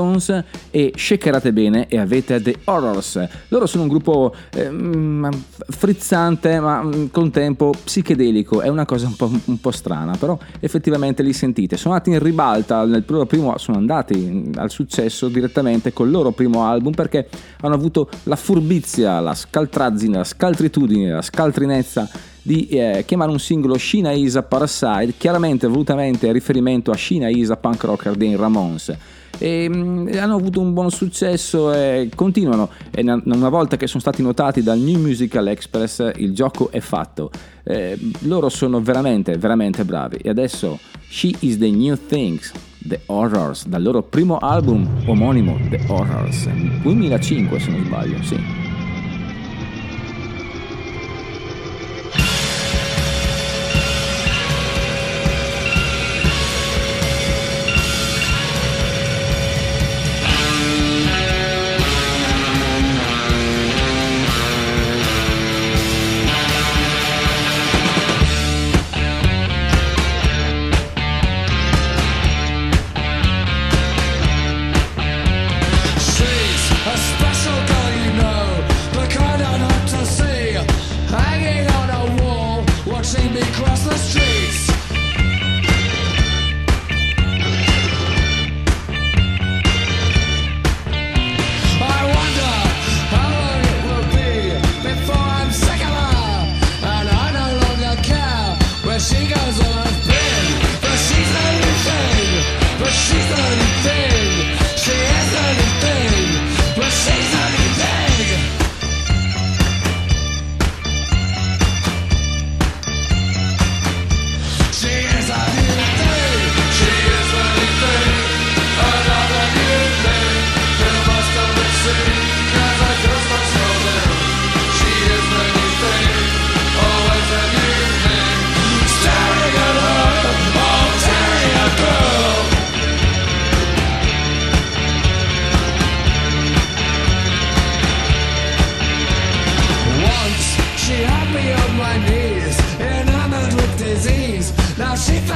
e 0.70 0.92
shakerate 0.94 1.52
bene 1.52 1.86
e 1.88 1.98
avete 1.98 2.40
The 2.40 2.58
Horrors. 2.64 3.26
Loro 3.48 3.66
sono 3.66 3.84
un 3.84 3.88
gruppo 3.88 4.34
ehm, 4.52 5.30
frizzante 5.68 6.60
ma 6.60 6.82
mm, 6.82 7.06
con 7.10 7.30
tempo 7.30 7.72
psichedelico, 7.84 8.60
è 8.60 8.68
una 8.68 8.84
cosa 8.84 9.06
un 9.06 9.16
po', 9.16 9.30
un 9.44 9.60
po' 9.60 9.70
strana, 9.70 10.16
però 10.16 10.38
effettivamente 10.60 11.22
li 11.22 11.32
sentite. 11.32 11.76
Sono 11.76 11.94
andati 11.94 12.10
in 12.10 12.22
ribalta 12.22 12.84
nel 12.84 13.04
loro 13.06 13.24
primo, 13.24 13.56
sono 13.56 13.78
andati 13.78 14.50
al 14.56 14.70
successo 14.70 15.28
direttamente 15.28 15.92
col 15.92 16.10
loro 16.10 16.32
primo 16.32 16.64
album 16.64 16.92
perché 16.92 17.28
hanno 17.60 17.74
avuto 17.74 18.10
la 18.24 18.36
furbizia, 18.36 19.20
la 19.20 19.34
scaltrazzina, 19.34 20.18
la 20.18 20.24
scaltritudine, 20.24 21.12
la 21.12 21.22
scaltrinezza 21.22 22.32
di 22.44 22.66
eh, 22.66 23.04
chiamare 23.06 23.30
un 23.30 23.38
singolo 23.38 23.78
Shina 23.78 24.12
Isa 24.12 24.42
Parasite, 24.42 25.14
chiaramente 25.16 25.66
volutamente 25.66 26.30
riferimento 26.30 26.90
a 26.90 26.94
Shina 26.94 27.28
Isa 27.28 27.56
punk 27.56 27.84
rocker 27.84 28.14
dei 28.14 28.36
Ramones. 28.36 28.94
E, 29.38 29.66
mm, 29.68 30.08
hanno 30.18 30.36
avuto 30.36 30.60
un 30.60 30.74
buon 30.74 30.90
successo 30.90 31.72
e 31.72 32.10
continuano. 32.14 32.68
E 32.90 33.02
na- 33.02 33.20
una 33.24 33.48
volta 33.48 33.78
che 33.78 33.86
sono 33.86 34.00
stati 34.00 34.20
notati 34.22 34.62
dal 34.62 34.78
New 34.78 35.00
Musical 35.00 35.48
Express, 35.48 36.12
il 36.16 36.34
gioco 36.34 36.70
è 36.70 36.80
fatto. 36.80 37.30
Eh, 37.62 37.98
loro 38.20 38.50
sono 38.50 38.82
veramente, 38.82 39.38
veramente 39.38 39.86
bravi. 39.86 40.18
E 40.18 40.28
adesso 40.28 40.78
She 41.08 41.34
is 41.40 41.56
the 41.56 41.70
New 41.70 41.96
Things. 42.06 42.52
The 42.86 43.00
Horrors, 43.06 43.66
dal 43.66 43.82
loro 43.82 44.02
primo 44.02 44.36
album 44.36 44.86
omonimo, 45.06 45.58
The 45.70 45.80
Horrors, 45.86 46.46
2005 46.82 47.58
se 47.58 47.70
non 47.70 47.82
sbaglio, 47.86 48.22
sì. 48.22 48.73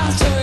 After 0.08 0.37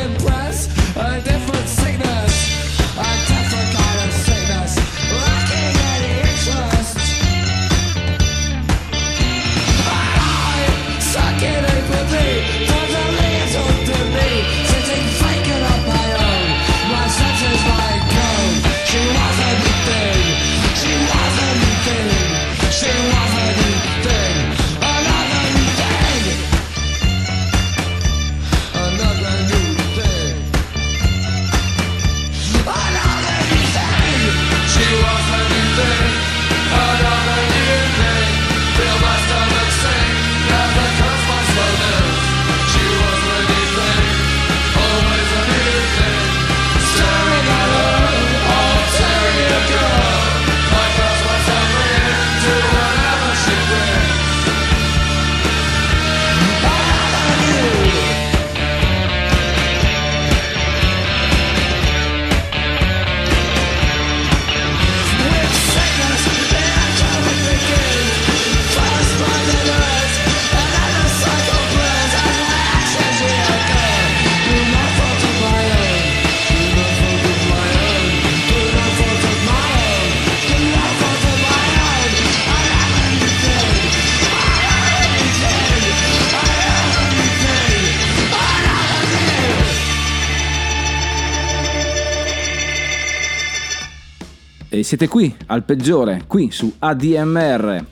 siete 94.86 95.08
qui, 95.08 95.36
al 95.48 95.64
peggiore, 95.64 96.26
qui 96.28 96.52
su 96.52 96.72
ADMR, 96.78 97.84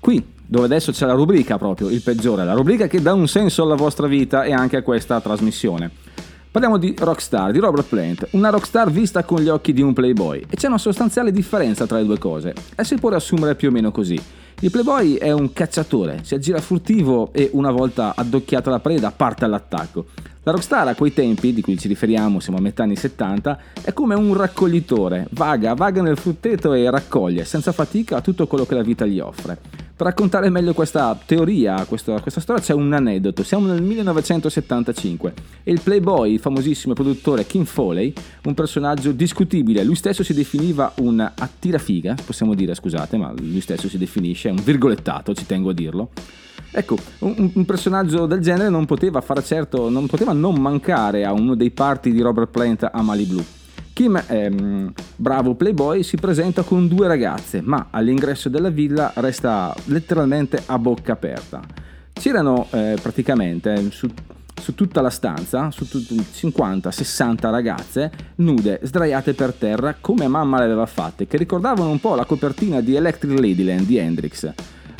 qui 0.00 0.22
dove 0.44 0.64
adesso 0.64 0.90
c'è 0.90 1.06
la 1.06 1.12
rubrica 1.12 1.56
proprio, 1.56 1.88
il 1.88 2.02
peggiore, 2.02 2.44
la 2.44 2.52
rubrica 2.52 2.88
che 2.88 3.00
dà 3.00 3.14
un 3.14 3.28
senso 3.28 3.62
alla 3.62 3.76
vostra 3.76 4.08
vita 4.08 4.42
e 4.42 4.52
anche 4.52 4.76
a 4.76 4.82
questa 4.82 5.20
trasmissione. 5.20 5.88
Parliamo 6.50 6.78
di 6.78 6.96
Rockstar, 6.98 7.52
di 7.52 7.60
Robert 7.60 7.86
Plant, 7.86 8.28
una 8.32 8.50
rockstar 8.50 8.90
vista 8.90 9.22
con 9.22 9.40
gli 9.40 9.48
occhi 9.48 9.72
di 9.72 9.82
un 9.82 9.92
playboy 9.92 10.44
e 10.50 10.56
c'è 10.56 10.66
una 10.66 10.78
sostanziale 10.78 11.30
differenza 11.30 11.86
tra 11.86 11.98
le 11.98 12.04
due 12.04 12.18
cose 12.18 12.52
e 12.74 12.82
si 12.82 12.96
può 12.96 13.08
riassumere 13.08 13.54
più 13.54 13.68
o 13.68 13.70
meno 13.70 13.92
così. 13.92 14.20
Il 14.62 14.70
Playboy 14.70 15.14
è 15.14 15.32
un 15.32 15.52
cacciatore, 15.52 16.20
si 16.22 16.34
aggira 16.34 16.60
furtivo 16.60 17.32
e 17.32 17.50
una 17.54 17.72
volta 17.72 18.14
addocchiata 18.14 18.70
la 18.70 18.78
preda 18.78 19.10
parte 19.10 19.44
all'attacco. 19.44 20.06
La 20.44 20.52
rockstar 20.52 20.86
a 20.86 20.94
quei 20.94 21.12
tempi, 21.12 21.52
di 21.52 21.60
cui 21.60 21.76
ci 21.76 21.88
riferiamo, 21.88 22.38
siamo 22.38 22.58
a 22.58 22.62
metà 22.62 22.84
anni 22.84 22.94
70, 22.94 23.58
è 23.82 23.92
come 23.92 24.14
un 24.14 24.32
raccoglitore, 24.34 25.26
vaga, 25.32 25.74
vaga 25.74 26.00
nel 26.00 26.16
frutteto 26.16 26.74
e 26.74 26.88
raccoglie 26.88 27.44
senza 27.44 27.72
fatica 27.72 28.20
tutto 28.20 28.46
quello 28.46 28.64
che 28.64 28.76
la 28.76 28.84
vita 28.84 29.04
gli 29.04 29.18
offre. 29.18 29.58
Per 30.02 30.10
raccontare 30.10 30.50
meglio 30.50 30.72
questa 30.72 31.16
teoria, 31.24 31.84
questa, 31.84 32.18
questa 32.20 32.40
storia, 32.40 32.60
c'è 32.60 32.72
un 32.72 32.92
aneddoto. 32.92 33.44
Siamo 33.44 33.68
nel 33.68 33.80
1975 33.82 35.32
e 35.62 35.70
il 35.70 35.80
Playboy, 35.80 36.32
il 36.32 36.40
famosissimo 36.40 36.92
produttore 36.92 37.46
Kim 37.46 37.64
Foley, 37.64 38.12
un 38.46 38.54
personaggio 38.54 39.12
discutibile, 39.12 39.84
lui 39.84 39.94
stesso 39.94 40.24
si 40.24 40.34
definiva 40.34 40.92
un 40.96 41.20
attirafiga, 41.20 42.16
possiamo 42.26 42.54
dire, 42.54 42.74
scusate, 42.74 43.16
ma 43.16 43.32
lui 43.38 43.60
stesso 43.60 43.88
si 43.88 43.96
definisce, 43.96 44.48
un 44.48 44.60
virgolettato, 44.64 45.34
ci 45.34 45.46
tengo 45.46 45.70
a 45.70 45.72
dirlo. 45.72 46.10
Ecco, 46.72 46.96
un, 47.20 47.52
un 47.54 47.64
personaggio 47.64 48.26
del 48.26 48.40
genere 48.40 48.70
non 48.70 48.86
poteva 48.86 49.20
fare 49.20 49.44
certo, 49.44 49.88
non 49.88 50.06
poteva 50.06 50.32
non 50.32 50.56
mancare 50.56 51.24
a 51.24 51.32
uno 51.32 51.54
dei 51.54 51.70
party 51.70 52.10
di 52.10 52.20
Robert 52.22 52.50
Plant 52.50 52.90
a 52.90 53.02
Malibu. 53.02 53.44
Kim, 54.02 54.20
ehm, 54.26 54.92
bravo 55.14 55.54
playboy, 55.54 56.02
si 56.02 56.16
presenta 56.16 56.62
con 56.62 56.88
due 56.88 57.06
ragazze, 57.06 57.60
ma 57.60 57.86
all'ingresso 57.90 58.48
della 58.48 58.68
villa 58.68 59.12
resta 59.14 59.72
letteralmente 59.84 60.60
a 60.66 60.76
bocca 60.76 61.12
aperta. 61.12 61.60
C'erano 62.12 62.66
eh, 62.72 62.98
praticamente 63.00 63.92
su, 63.92 64.08
su 64.60 64.74
tutta 64.74 65.00
la 65.00 65.10
stanza, 65.10 65.68
tut- 65.68 66.10
50-60 66.10 67.50
ragazze 67.50 68.10
nude, 68.36 68.80
sdraiate 68.82 69.34
per 69.34 69.52
terra 69.52 69.94
come 70.00 70.26
mamma 70.26 70.58
le 70.58 70.64
aveva 70.64 70.86
fatte, 70.86 71.28
che 71.28 71.36
ricordavano 71.36 71.88
un 71.88 72.00
po' 72.00 72.16
la 72.16 72.24
copertina 72.24 72.80
di 72.80 72.96
Electric 72.96 73.38
Ladyland 73.38 73.86
di 73.86 73.98
Hendrix. 73.98 74.52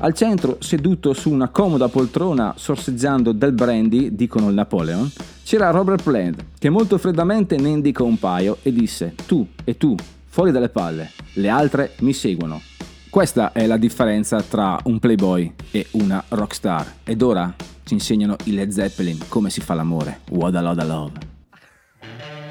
Al 0.05 0.15
centro, 0.15 0.57
seduto 0.59 1.13
su 1.13 1.31
una 1.31 1.49
comoda 1.51 1.87
poltrona 1.87 2.55
sorseggiando 2.57 3.31
del 3.31 3.53
brandy, 3.53 4.17
dicono 4.17 4.49
il 4.49 4.55
Napoleon, 4.55 5.09
c'era 5.45 5.71
Robert 5.71 6.03
Plant, 6.03 6.45
che 6.59 6.71
molto 6.71 6.99
freddamente 6.99 7.57
ne 7.57 7.69
indicò 7.69 8.05
un 8.05 8.19
paio 8.19 8.59
e 8.63 8.73
disse 8.73 9.15
tu 9.27 9.47
e 9.63 9.77
tu, 9.77 9.95
fuori 10.27 10.51
dalle 10.51 10.71
palle, 10.71 11.13
le 11.35 11.49
altre 11.49 11.93
mi 12.01 12.13
seguono. 12.13 12.61
Questa 13.09 13.53
è 13.53 13.65
la 13.67 13.77
differenza 13.77 14.43
tra 14.43 14.77
un 14.85 14.99
playboy 14.99 15.55
e 15.71 15.87
una 15.93 16.25
rockstar. 16.31 16.95
Ed 17.05 17.23
ora 17.23 17.55
ci 17.85 17.95
insegnano 17.95 18.35
i 18.47 18.55
Led 18.55 18.71
Zeppelin 18.71 19.19
come 19.29 19.51
si 19.51 19.61
fa 19.61 19.75
l'amore. 19.75 20.23
What 20.31 20.57
a 20.57 20.63
lot 20.63 20.79
of 20.79 20.87
love. 20.89 22.42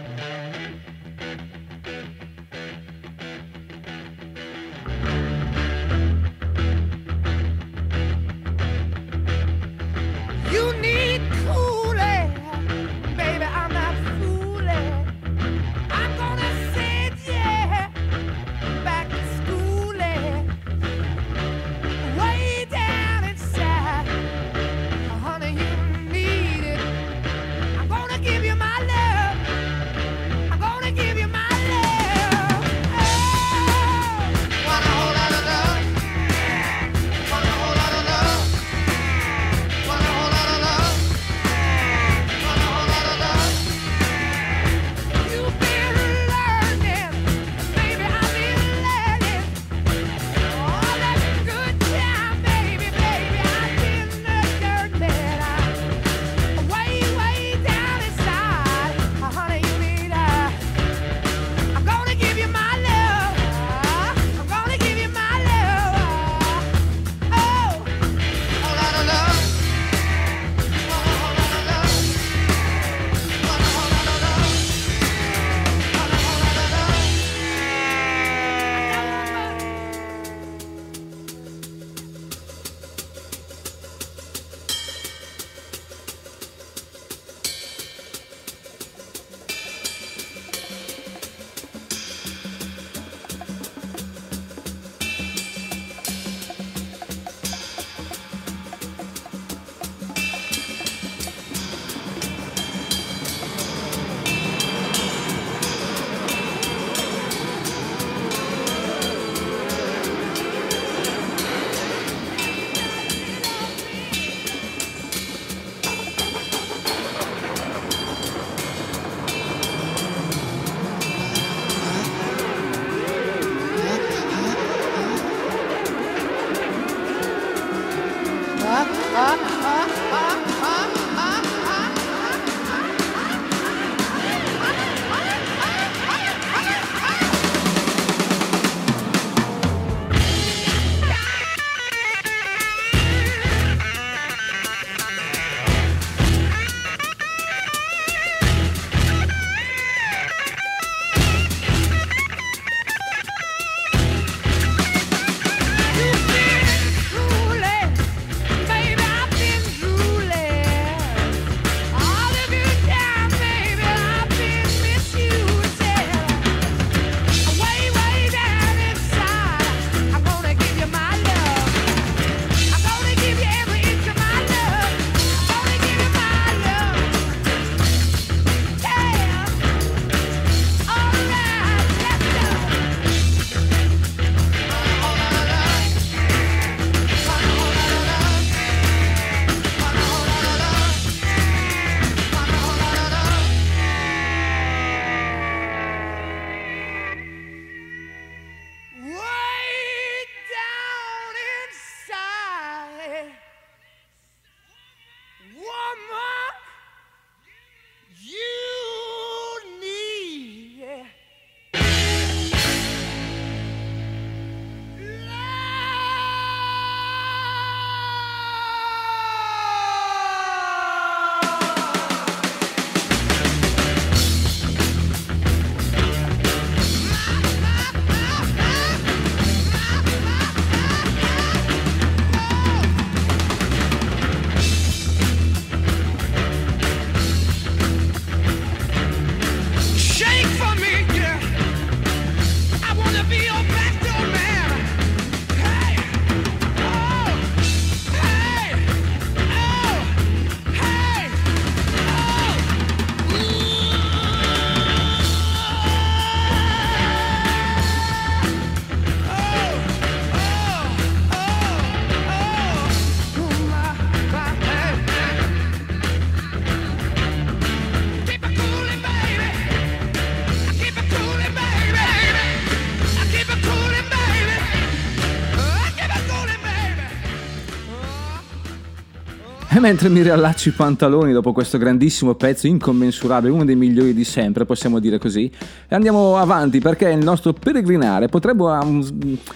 Mentre 279.81 280.09
mi 280.09 280.21
riallaccio 280.21 280.69
i 280.69 280.73
pantaloni 280.73 281.33
dopo 281.33 281.53
questo 281.53 281.79
grandissimo 281.79 282.35
pezzo 282.35 282.67
incommensurabile, 282.67 283.51
uno 283.51 283.65
dei 283.65 283.75
migliori 283.75 284.13
di 284.13 284.23
sempre, 284.23 284.63
possiamo 284.63 284.99
dire 284.99 285.17
così, 285.17 285.51
e 285.87 285.95
andiamo 285.95 286.37
avanti 286.37 286.79
perché 286.79 287.09
il 287.09 287.23
nostro 287.23 287.51
peregrinare 287.51 288.27
potrebbe 288.27 288.61
um, 288.61 289.03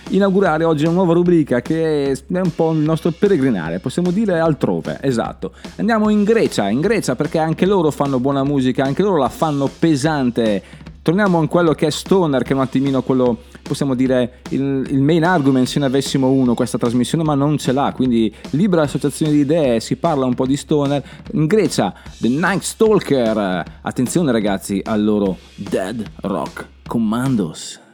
inaugurare 0.09 0.63
oggi 0.63 0.85
una 0.85 0.93
nuova 0.93 1.13
rubrica 1.13 1.61
che 1.61 2.11
è 2.11 2.39
un 2.39 2.55
po' 2.55 2.71
il 2.71 2.79
nostro 2.79 3.11
peregrinare, 3.11 3.77
possiamo 3.77 4.09
dire 4.09 4.39
altrove, 4.39 4.97
esatto. 5.01 5.53
Andiamo 5.75 6.09
in 6.09 6.23
Grecia, 6.23 6.69
in 6.69 6.81
Grecia 6.81 7.15
perché 7.15 7.37
anche 7.37 7.67
loro 7.67 7.91
fanno 7.91 8.19
buona 8.19 8.43
musica, 8.43 8.83
anche 8.83 9.03
loro 9.03 9.17
la 9.17 9.29
fanno 9.29 9.69
pesante. 9.77 10.63
Torniamo 11.05 11.39
a 11.39 11.47
quello 11.47 11.73
che 11.73 11.85
è 11.85 11.91
Stoner, 11.91 12.41
che 12.41 12.53
è 12.53 12.55
un 12.55 12.61
attimino 12.61 13.03
quello, 13.03 13.43
possiamo 13.61 13.93
dire, 13.93 14.39
il, 14.49 14.87
il 14.89 15.03
main 15.03 15.23
argument 15.23 15.67
se 15.67 15.77
ne 15.77 15.85
avessimo 15.85 16.31
uno 16.31 16.55
questa 16.55 16.79
trasmissione, 16.79 17.23
ma 17.23 17.35
non 17.35 17.59
ce 17.59 17.73
l'ha, 17.73 17.93
quindi 17.93 18.33
libera 18.49 18.81
associazione 18.81 19.31
di 19.31 19.41
idee, 19.41 19.79
si 19.81 19.97
parla 19.97 20.25
un 20.25 20.33
po' 20.33 20.47
di 20.47 20.57
Stoner. 20.57 21.03
In 21.33 21.45
Grecia, 21.45 21.93
The 22.17 22.27
Night 22.27 22.63
Stalker, 22.63 23.63
attenzione 23.83 24.31
ragazzi 24.31 24.81
al 24.83 25.03
loro 25.03 25.37
Dead 25.53 26.03
Rock 26.21 26.69
Commandos. 26.87 27.84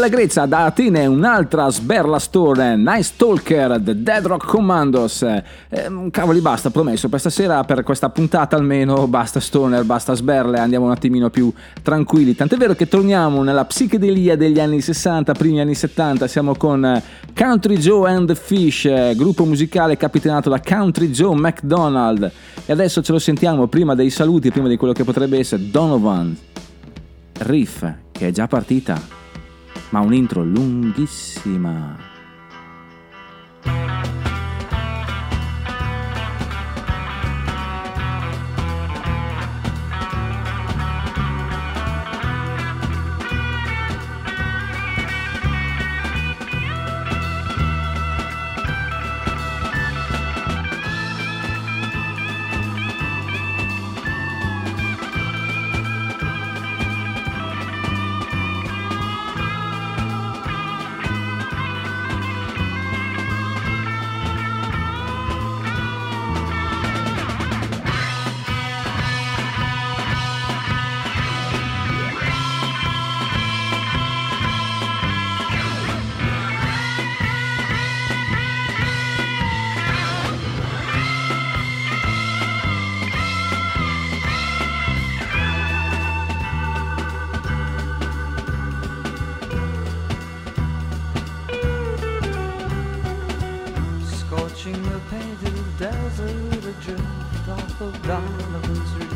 Dalla 0.00 0.12
Grecia, 0.12 0.46
da 0.46 0.64
Atene, 0.64 1.04
un'altra 1.04 1.68
sberla 1.68 2.18
store, 2.18 2.74
Nice 2.74 3.02
Stalker, 3.02 3.78
The 3.82 4.02
Dead 4.02 4.24
Rock 4.24 4.46
Commandos. 4.46 5.20
Eh, 5.20 5.42
cavoli, 6.10 6.40
basta, 6.40 6.70
promesso, 6.70 7.10
per 7.10 7.20
stasera, 7.20 7.64
per 7.64 7.82
questa 7.82 8.08
puntata 8.08 8.56
almeno, 8.56 9.06
basta 9.08 9.40
stoner, 9.40 9.84
basta 9.84 10.14
sberle, 10.14 10.58
andiamo 10.58 10.86
un 10.86 10.92
attimino 10.92 11.28
più 11.28 11.52
tranquilli. 11.82 12.34
Tant'è 12.34 12.56
vero 12.56 12.74
che 12.74 12.88
torniamo 12.88 13.42
nella 13.42 13.66
psichedelia 13.66 14.38
degli 14.38 14.58
anni 14.58 14.80
60, 14.80 15.34
primi 15.34 15.60
anni 15.60 15.74
70, 15.74 16.26
siamo 16.28 16.54
con 16.54 17.02
Country 17.36 17.76
Joe 17.76 18.10
and 18.10 18.26
the 18.26 18.34
Fish, 18.34 18.88
gruppo 19.16 19.44
musicale 19.44 19.98
capitanato 19.98 20.48
da 20.48 20.62
Country 20.66 21.10
Joe 21.10 21.38
McDonald. 21.38 22.32
E 22.64 22.72
adesso 22.72 23.02
ce 23.02 23.12
lo 23.12 23.18
sentiamo 23.18 23.66
prima 23.66 23.94
dei 23.94 24.08
saluti, 24.08 24.50
prima 24.50 24.68
di 24.68 24.78
quello 24.78 24.94
che 24.94 25.04
potrebbe 25.04 25.36
essere 25.36 25.70
Donovan. 25.70 26.34
Riff, 27.40 27.84
che 28.12 28.28
è 28.28 28.30
già 28.30 28.46
partita 28.46 29.18
ma 29.90 30.00
un 30.00 30.14
intro 30.14 30.42
lunghissima. 30.42 31.96
Of 97.80 98.02
Donovan's 98.02 98.92
Reed. 98.96 99.10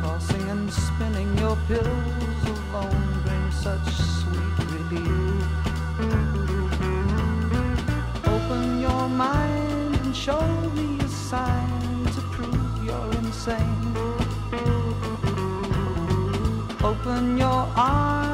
Tossing 0.00 0.50
and 0.50 0.72
spinning 0.72 1.38
your 1.38 1.56
pills 1.68 2.42
alone 2.54 3.22
bring 3.24 3.50
such 3.52 3.88
sweet 3.94 4.58
relief. 4.74 5.44
Open 8.26 8.80
your 8.80 9.08
mind 9.08 9.96
and 10.02 10.16
show 10.16 10.46
me 10.74 10.98
a 10.98 11.08
sign 11.08 12.06
to 12.06 12.20
prove 12.32 12.84
you're 12.84 13.12
insane. 13.22 13.94
Open 16.82 17.38
your 17.38 17.68
arms 17.76 18.33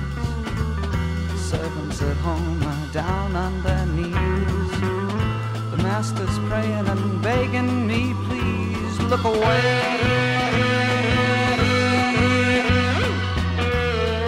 At 2.03 2.17
home 2.17 2.59
down 2.91 3.35
on 3.35 3.63
their 3.63 3.85
knees. 3.85 4.71
The 5.71 5.77
master's 5.77 6.37
praying 6.49 6.87
and 6.87 7.21
begging 7.21 7.87
me, 7.87 8.13
please 8.25 8.99
look 9.01 9.23
away. 9.23 9.99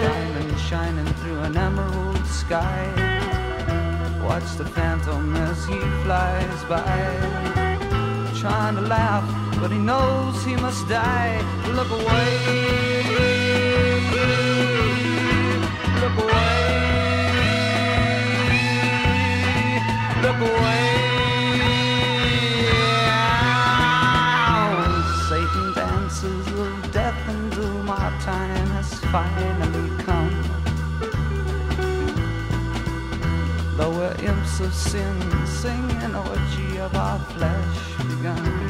Diamond 0.02 0.58
shining 0.58 1.12
through 1.14 1.40
an 1.40 1.56
emerald 1.56 2.24
sky. 2.26 2.84
Watch 4.22 4.56
the 4.56 4.64
phantom 4.64 5.36
as 5.36 5.66
he 5.66 5.78
flies 6.04 6.64
by. 6.64 6.84
Trying 8.40 8.76
to 8.76 8.82
laugh, 8.82 9.26
but 9.60 9.70
he 9.70 9.78
knows 9.78 10.42
he 10.44 10.56
must 10.56 10.88
die. 10.88 11.42
Look 11.72 11.90
away. 11.90 13.03
Look 20.34 20.50
away. 20.50 20.90
Satan 25.28 25.72
dances 25.74 26.46
of 26.48 26.92
death 26.92 27.50
doom. 27.52 27.88
Our 27.88 28.10
time 28.20 28.66
has 28.70 28.98
finally 29.12 29.90
come. 30.02 30.34
Lower 33.78 34.14
imps 34.22 34.58
of 34.60 34.74
sin 34.74 35.46
singing 35.46 36.16
orgy 36.16 36.78
of 36.78 36.96
our 36.96 37.20
flesh 37.34 37.78
begun. 37.98 38.63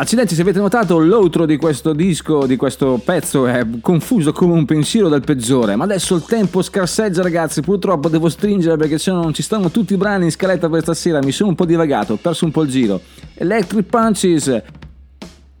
Accidenti, 0.00 0.36
se 0.36 0.42
avete 0.42 0.60
notato, 0.60 1.00
l'outro 1.00 1.44
di 1.44 1.56
questo 1.56 1.92
disco, 1.92 2.46
di 2.46 2.54
questo 2.54 3.00
pezzo 3.04 3.46
è 3.46 3.66
confuso 3.80 4.30
come 4.30 4.52
un 4.52 4.64
pensiero 4.64 5.08
del 5.08 5.22
peggiore. 5.22 5.74
Ma 5.74 5.82
adesso 5.82 6.14
il 6.14 6.22
tempo 6.22 6.62
scarseggia, 6.62 7.20
ragazzi. 7.20 7.62
Purtroppo 7.62 8.08
devo 8.08 8.28
stringere 8.28 8.76
perché 8.76 8.96
se 8.96 9.10
no 9.10 9.22
non 9.22 9.34
ci 9.34 9.42
stanno 9.42 9.72
tutti 9.72 9.94
i 9.94 9.96
brani 9.96 10.26
in 10.26 10.30
scaletta 10.30 10.68
per 10.68 10.82
stasera. 10.82 11.18
Mi 11.18 11.32
sono 11.32 11.48
un 11.48 11.56
po' 11.56 11.64
divagato, 11.64 12.12
ho 12.12 12.16
perso 12.16 12.44
un 12.44 12.52
po' 12.52 12.62
il 12.62 12.70
giro. 12.70 13.00
Electric 13.34 13.86
Punches. 13.86 14.46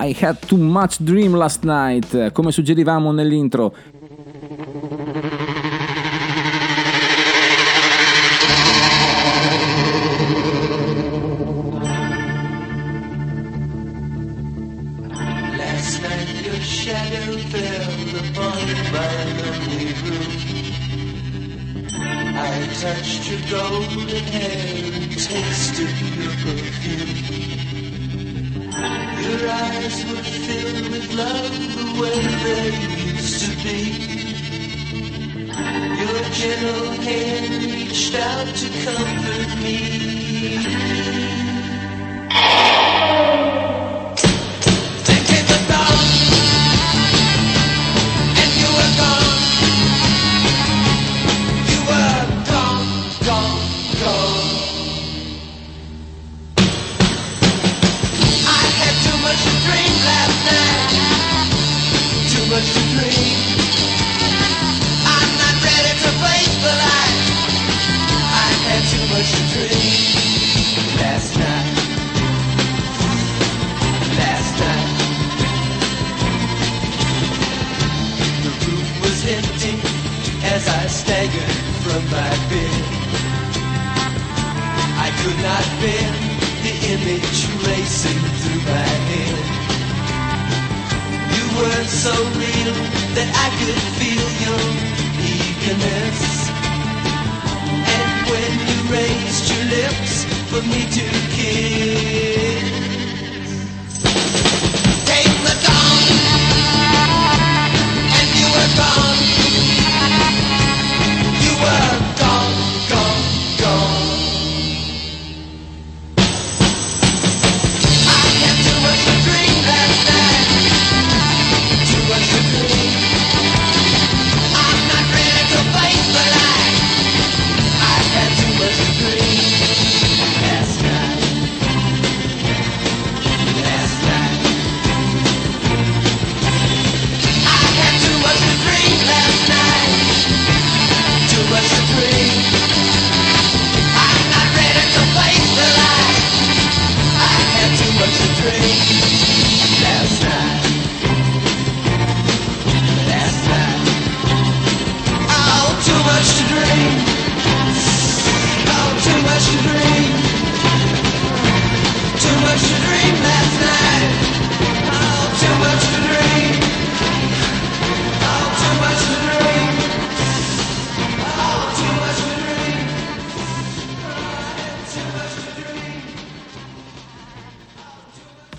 I 0.00 0.16
had 0.20 0.36
too 0.46 0.56
much 0.56 1.00
dream 1.00 1.34
last 1.34 1.64
night, 1.64 2.30
come 2.30 2.52
suggerivamo 2.52 3.10
nell'intro. 3.10 3.74
Gentle 36.38 36.92
hand 37.02 37.64
reached 37.64 38.14
out 38.14 38.46
to 38.54 38.68
comfort 38.84 39.58
me. 39.60 41.27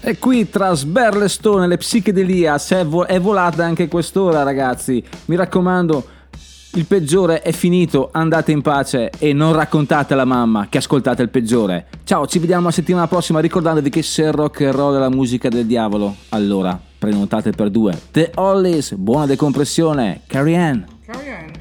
E 0.09 0.17
qui 0.17 0.49
tra 0.49 0.73
Sberlestone 0.73 1.65
e 1.65 1.67
le 1.67 1.77
psichedelia 1.77 2.59
è 3.05 3.19
volata 3.19 3.63
anche 3.63 3.87
quest'ora 3.87 4.41
ragazzi. 4.41 5.03
Mi 5.25 5.35
raccomando, 5.35 6.03
il 6.73 6.85
peggiore 6.85 7.43
è 7.43 7.51
finito, 7.51 8.09
andate 8.11 8.51
in 8.51 8.63
pace 8.63 9.11
e 9.19 9.33
non 9.33 9.53
raccontate 9.53 10.13
alla 10.13 10.25
mamma 10.25 10.65
che 10.67 10.79
ascoltate 10.79 11.21
il 11.21 11.29
peggiore. 11.29 11.85
Ciao, 12.05 12.25
ci 12.25 12.39
vediamo 12.39 12.65
la 12.65 12.71
settimana 12.71 13.05
prossima 13.05 13.39
ricordandovi 13.39 13.91
che 13.91 14.01
se 14.01 14.23
il 14.23 14.31
rock 14.31 14.61
and 14.61 14.73
roll 14.73 14.95
è 14.95 14.99
la 14.99 15.11
musica 15.11 15.47
del 15.47 15.67
diavolo, 15.67 16.15
allora 16.29 16.81
prenotate 16.97 17.51
per 17.51 17.69
due. 17.69 17.95
The 18.09 18.31
Hollies, 18.33 18.95
buona 18.95 19.27
decompressione, 19.27 20.21
Carrie 20.25 20.57
Anne. 20.57 20.87
Carrie 21.05 21.35
Ann. 21.35 21.58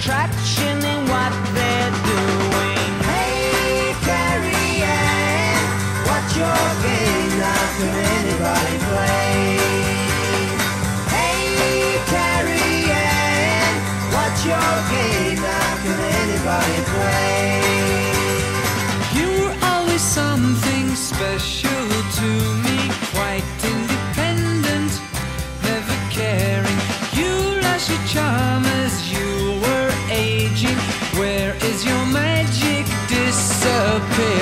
attraction. 0.00 0.59
a 33.90 33.98
pig. 34.14 34.39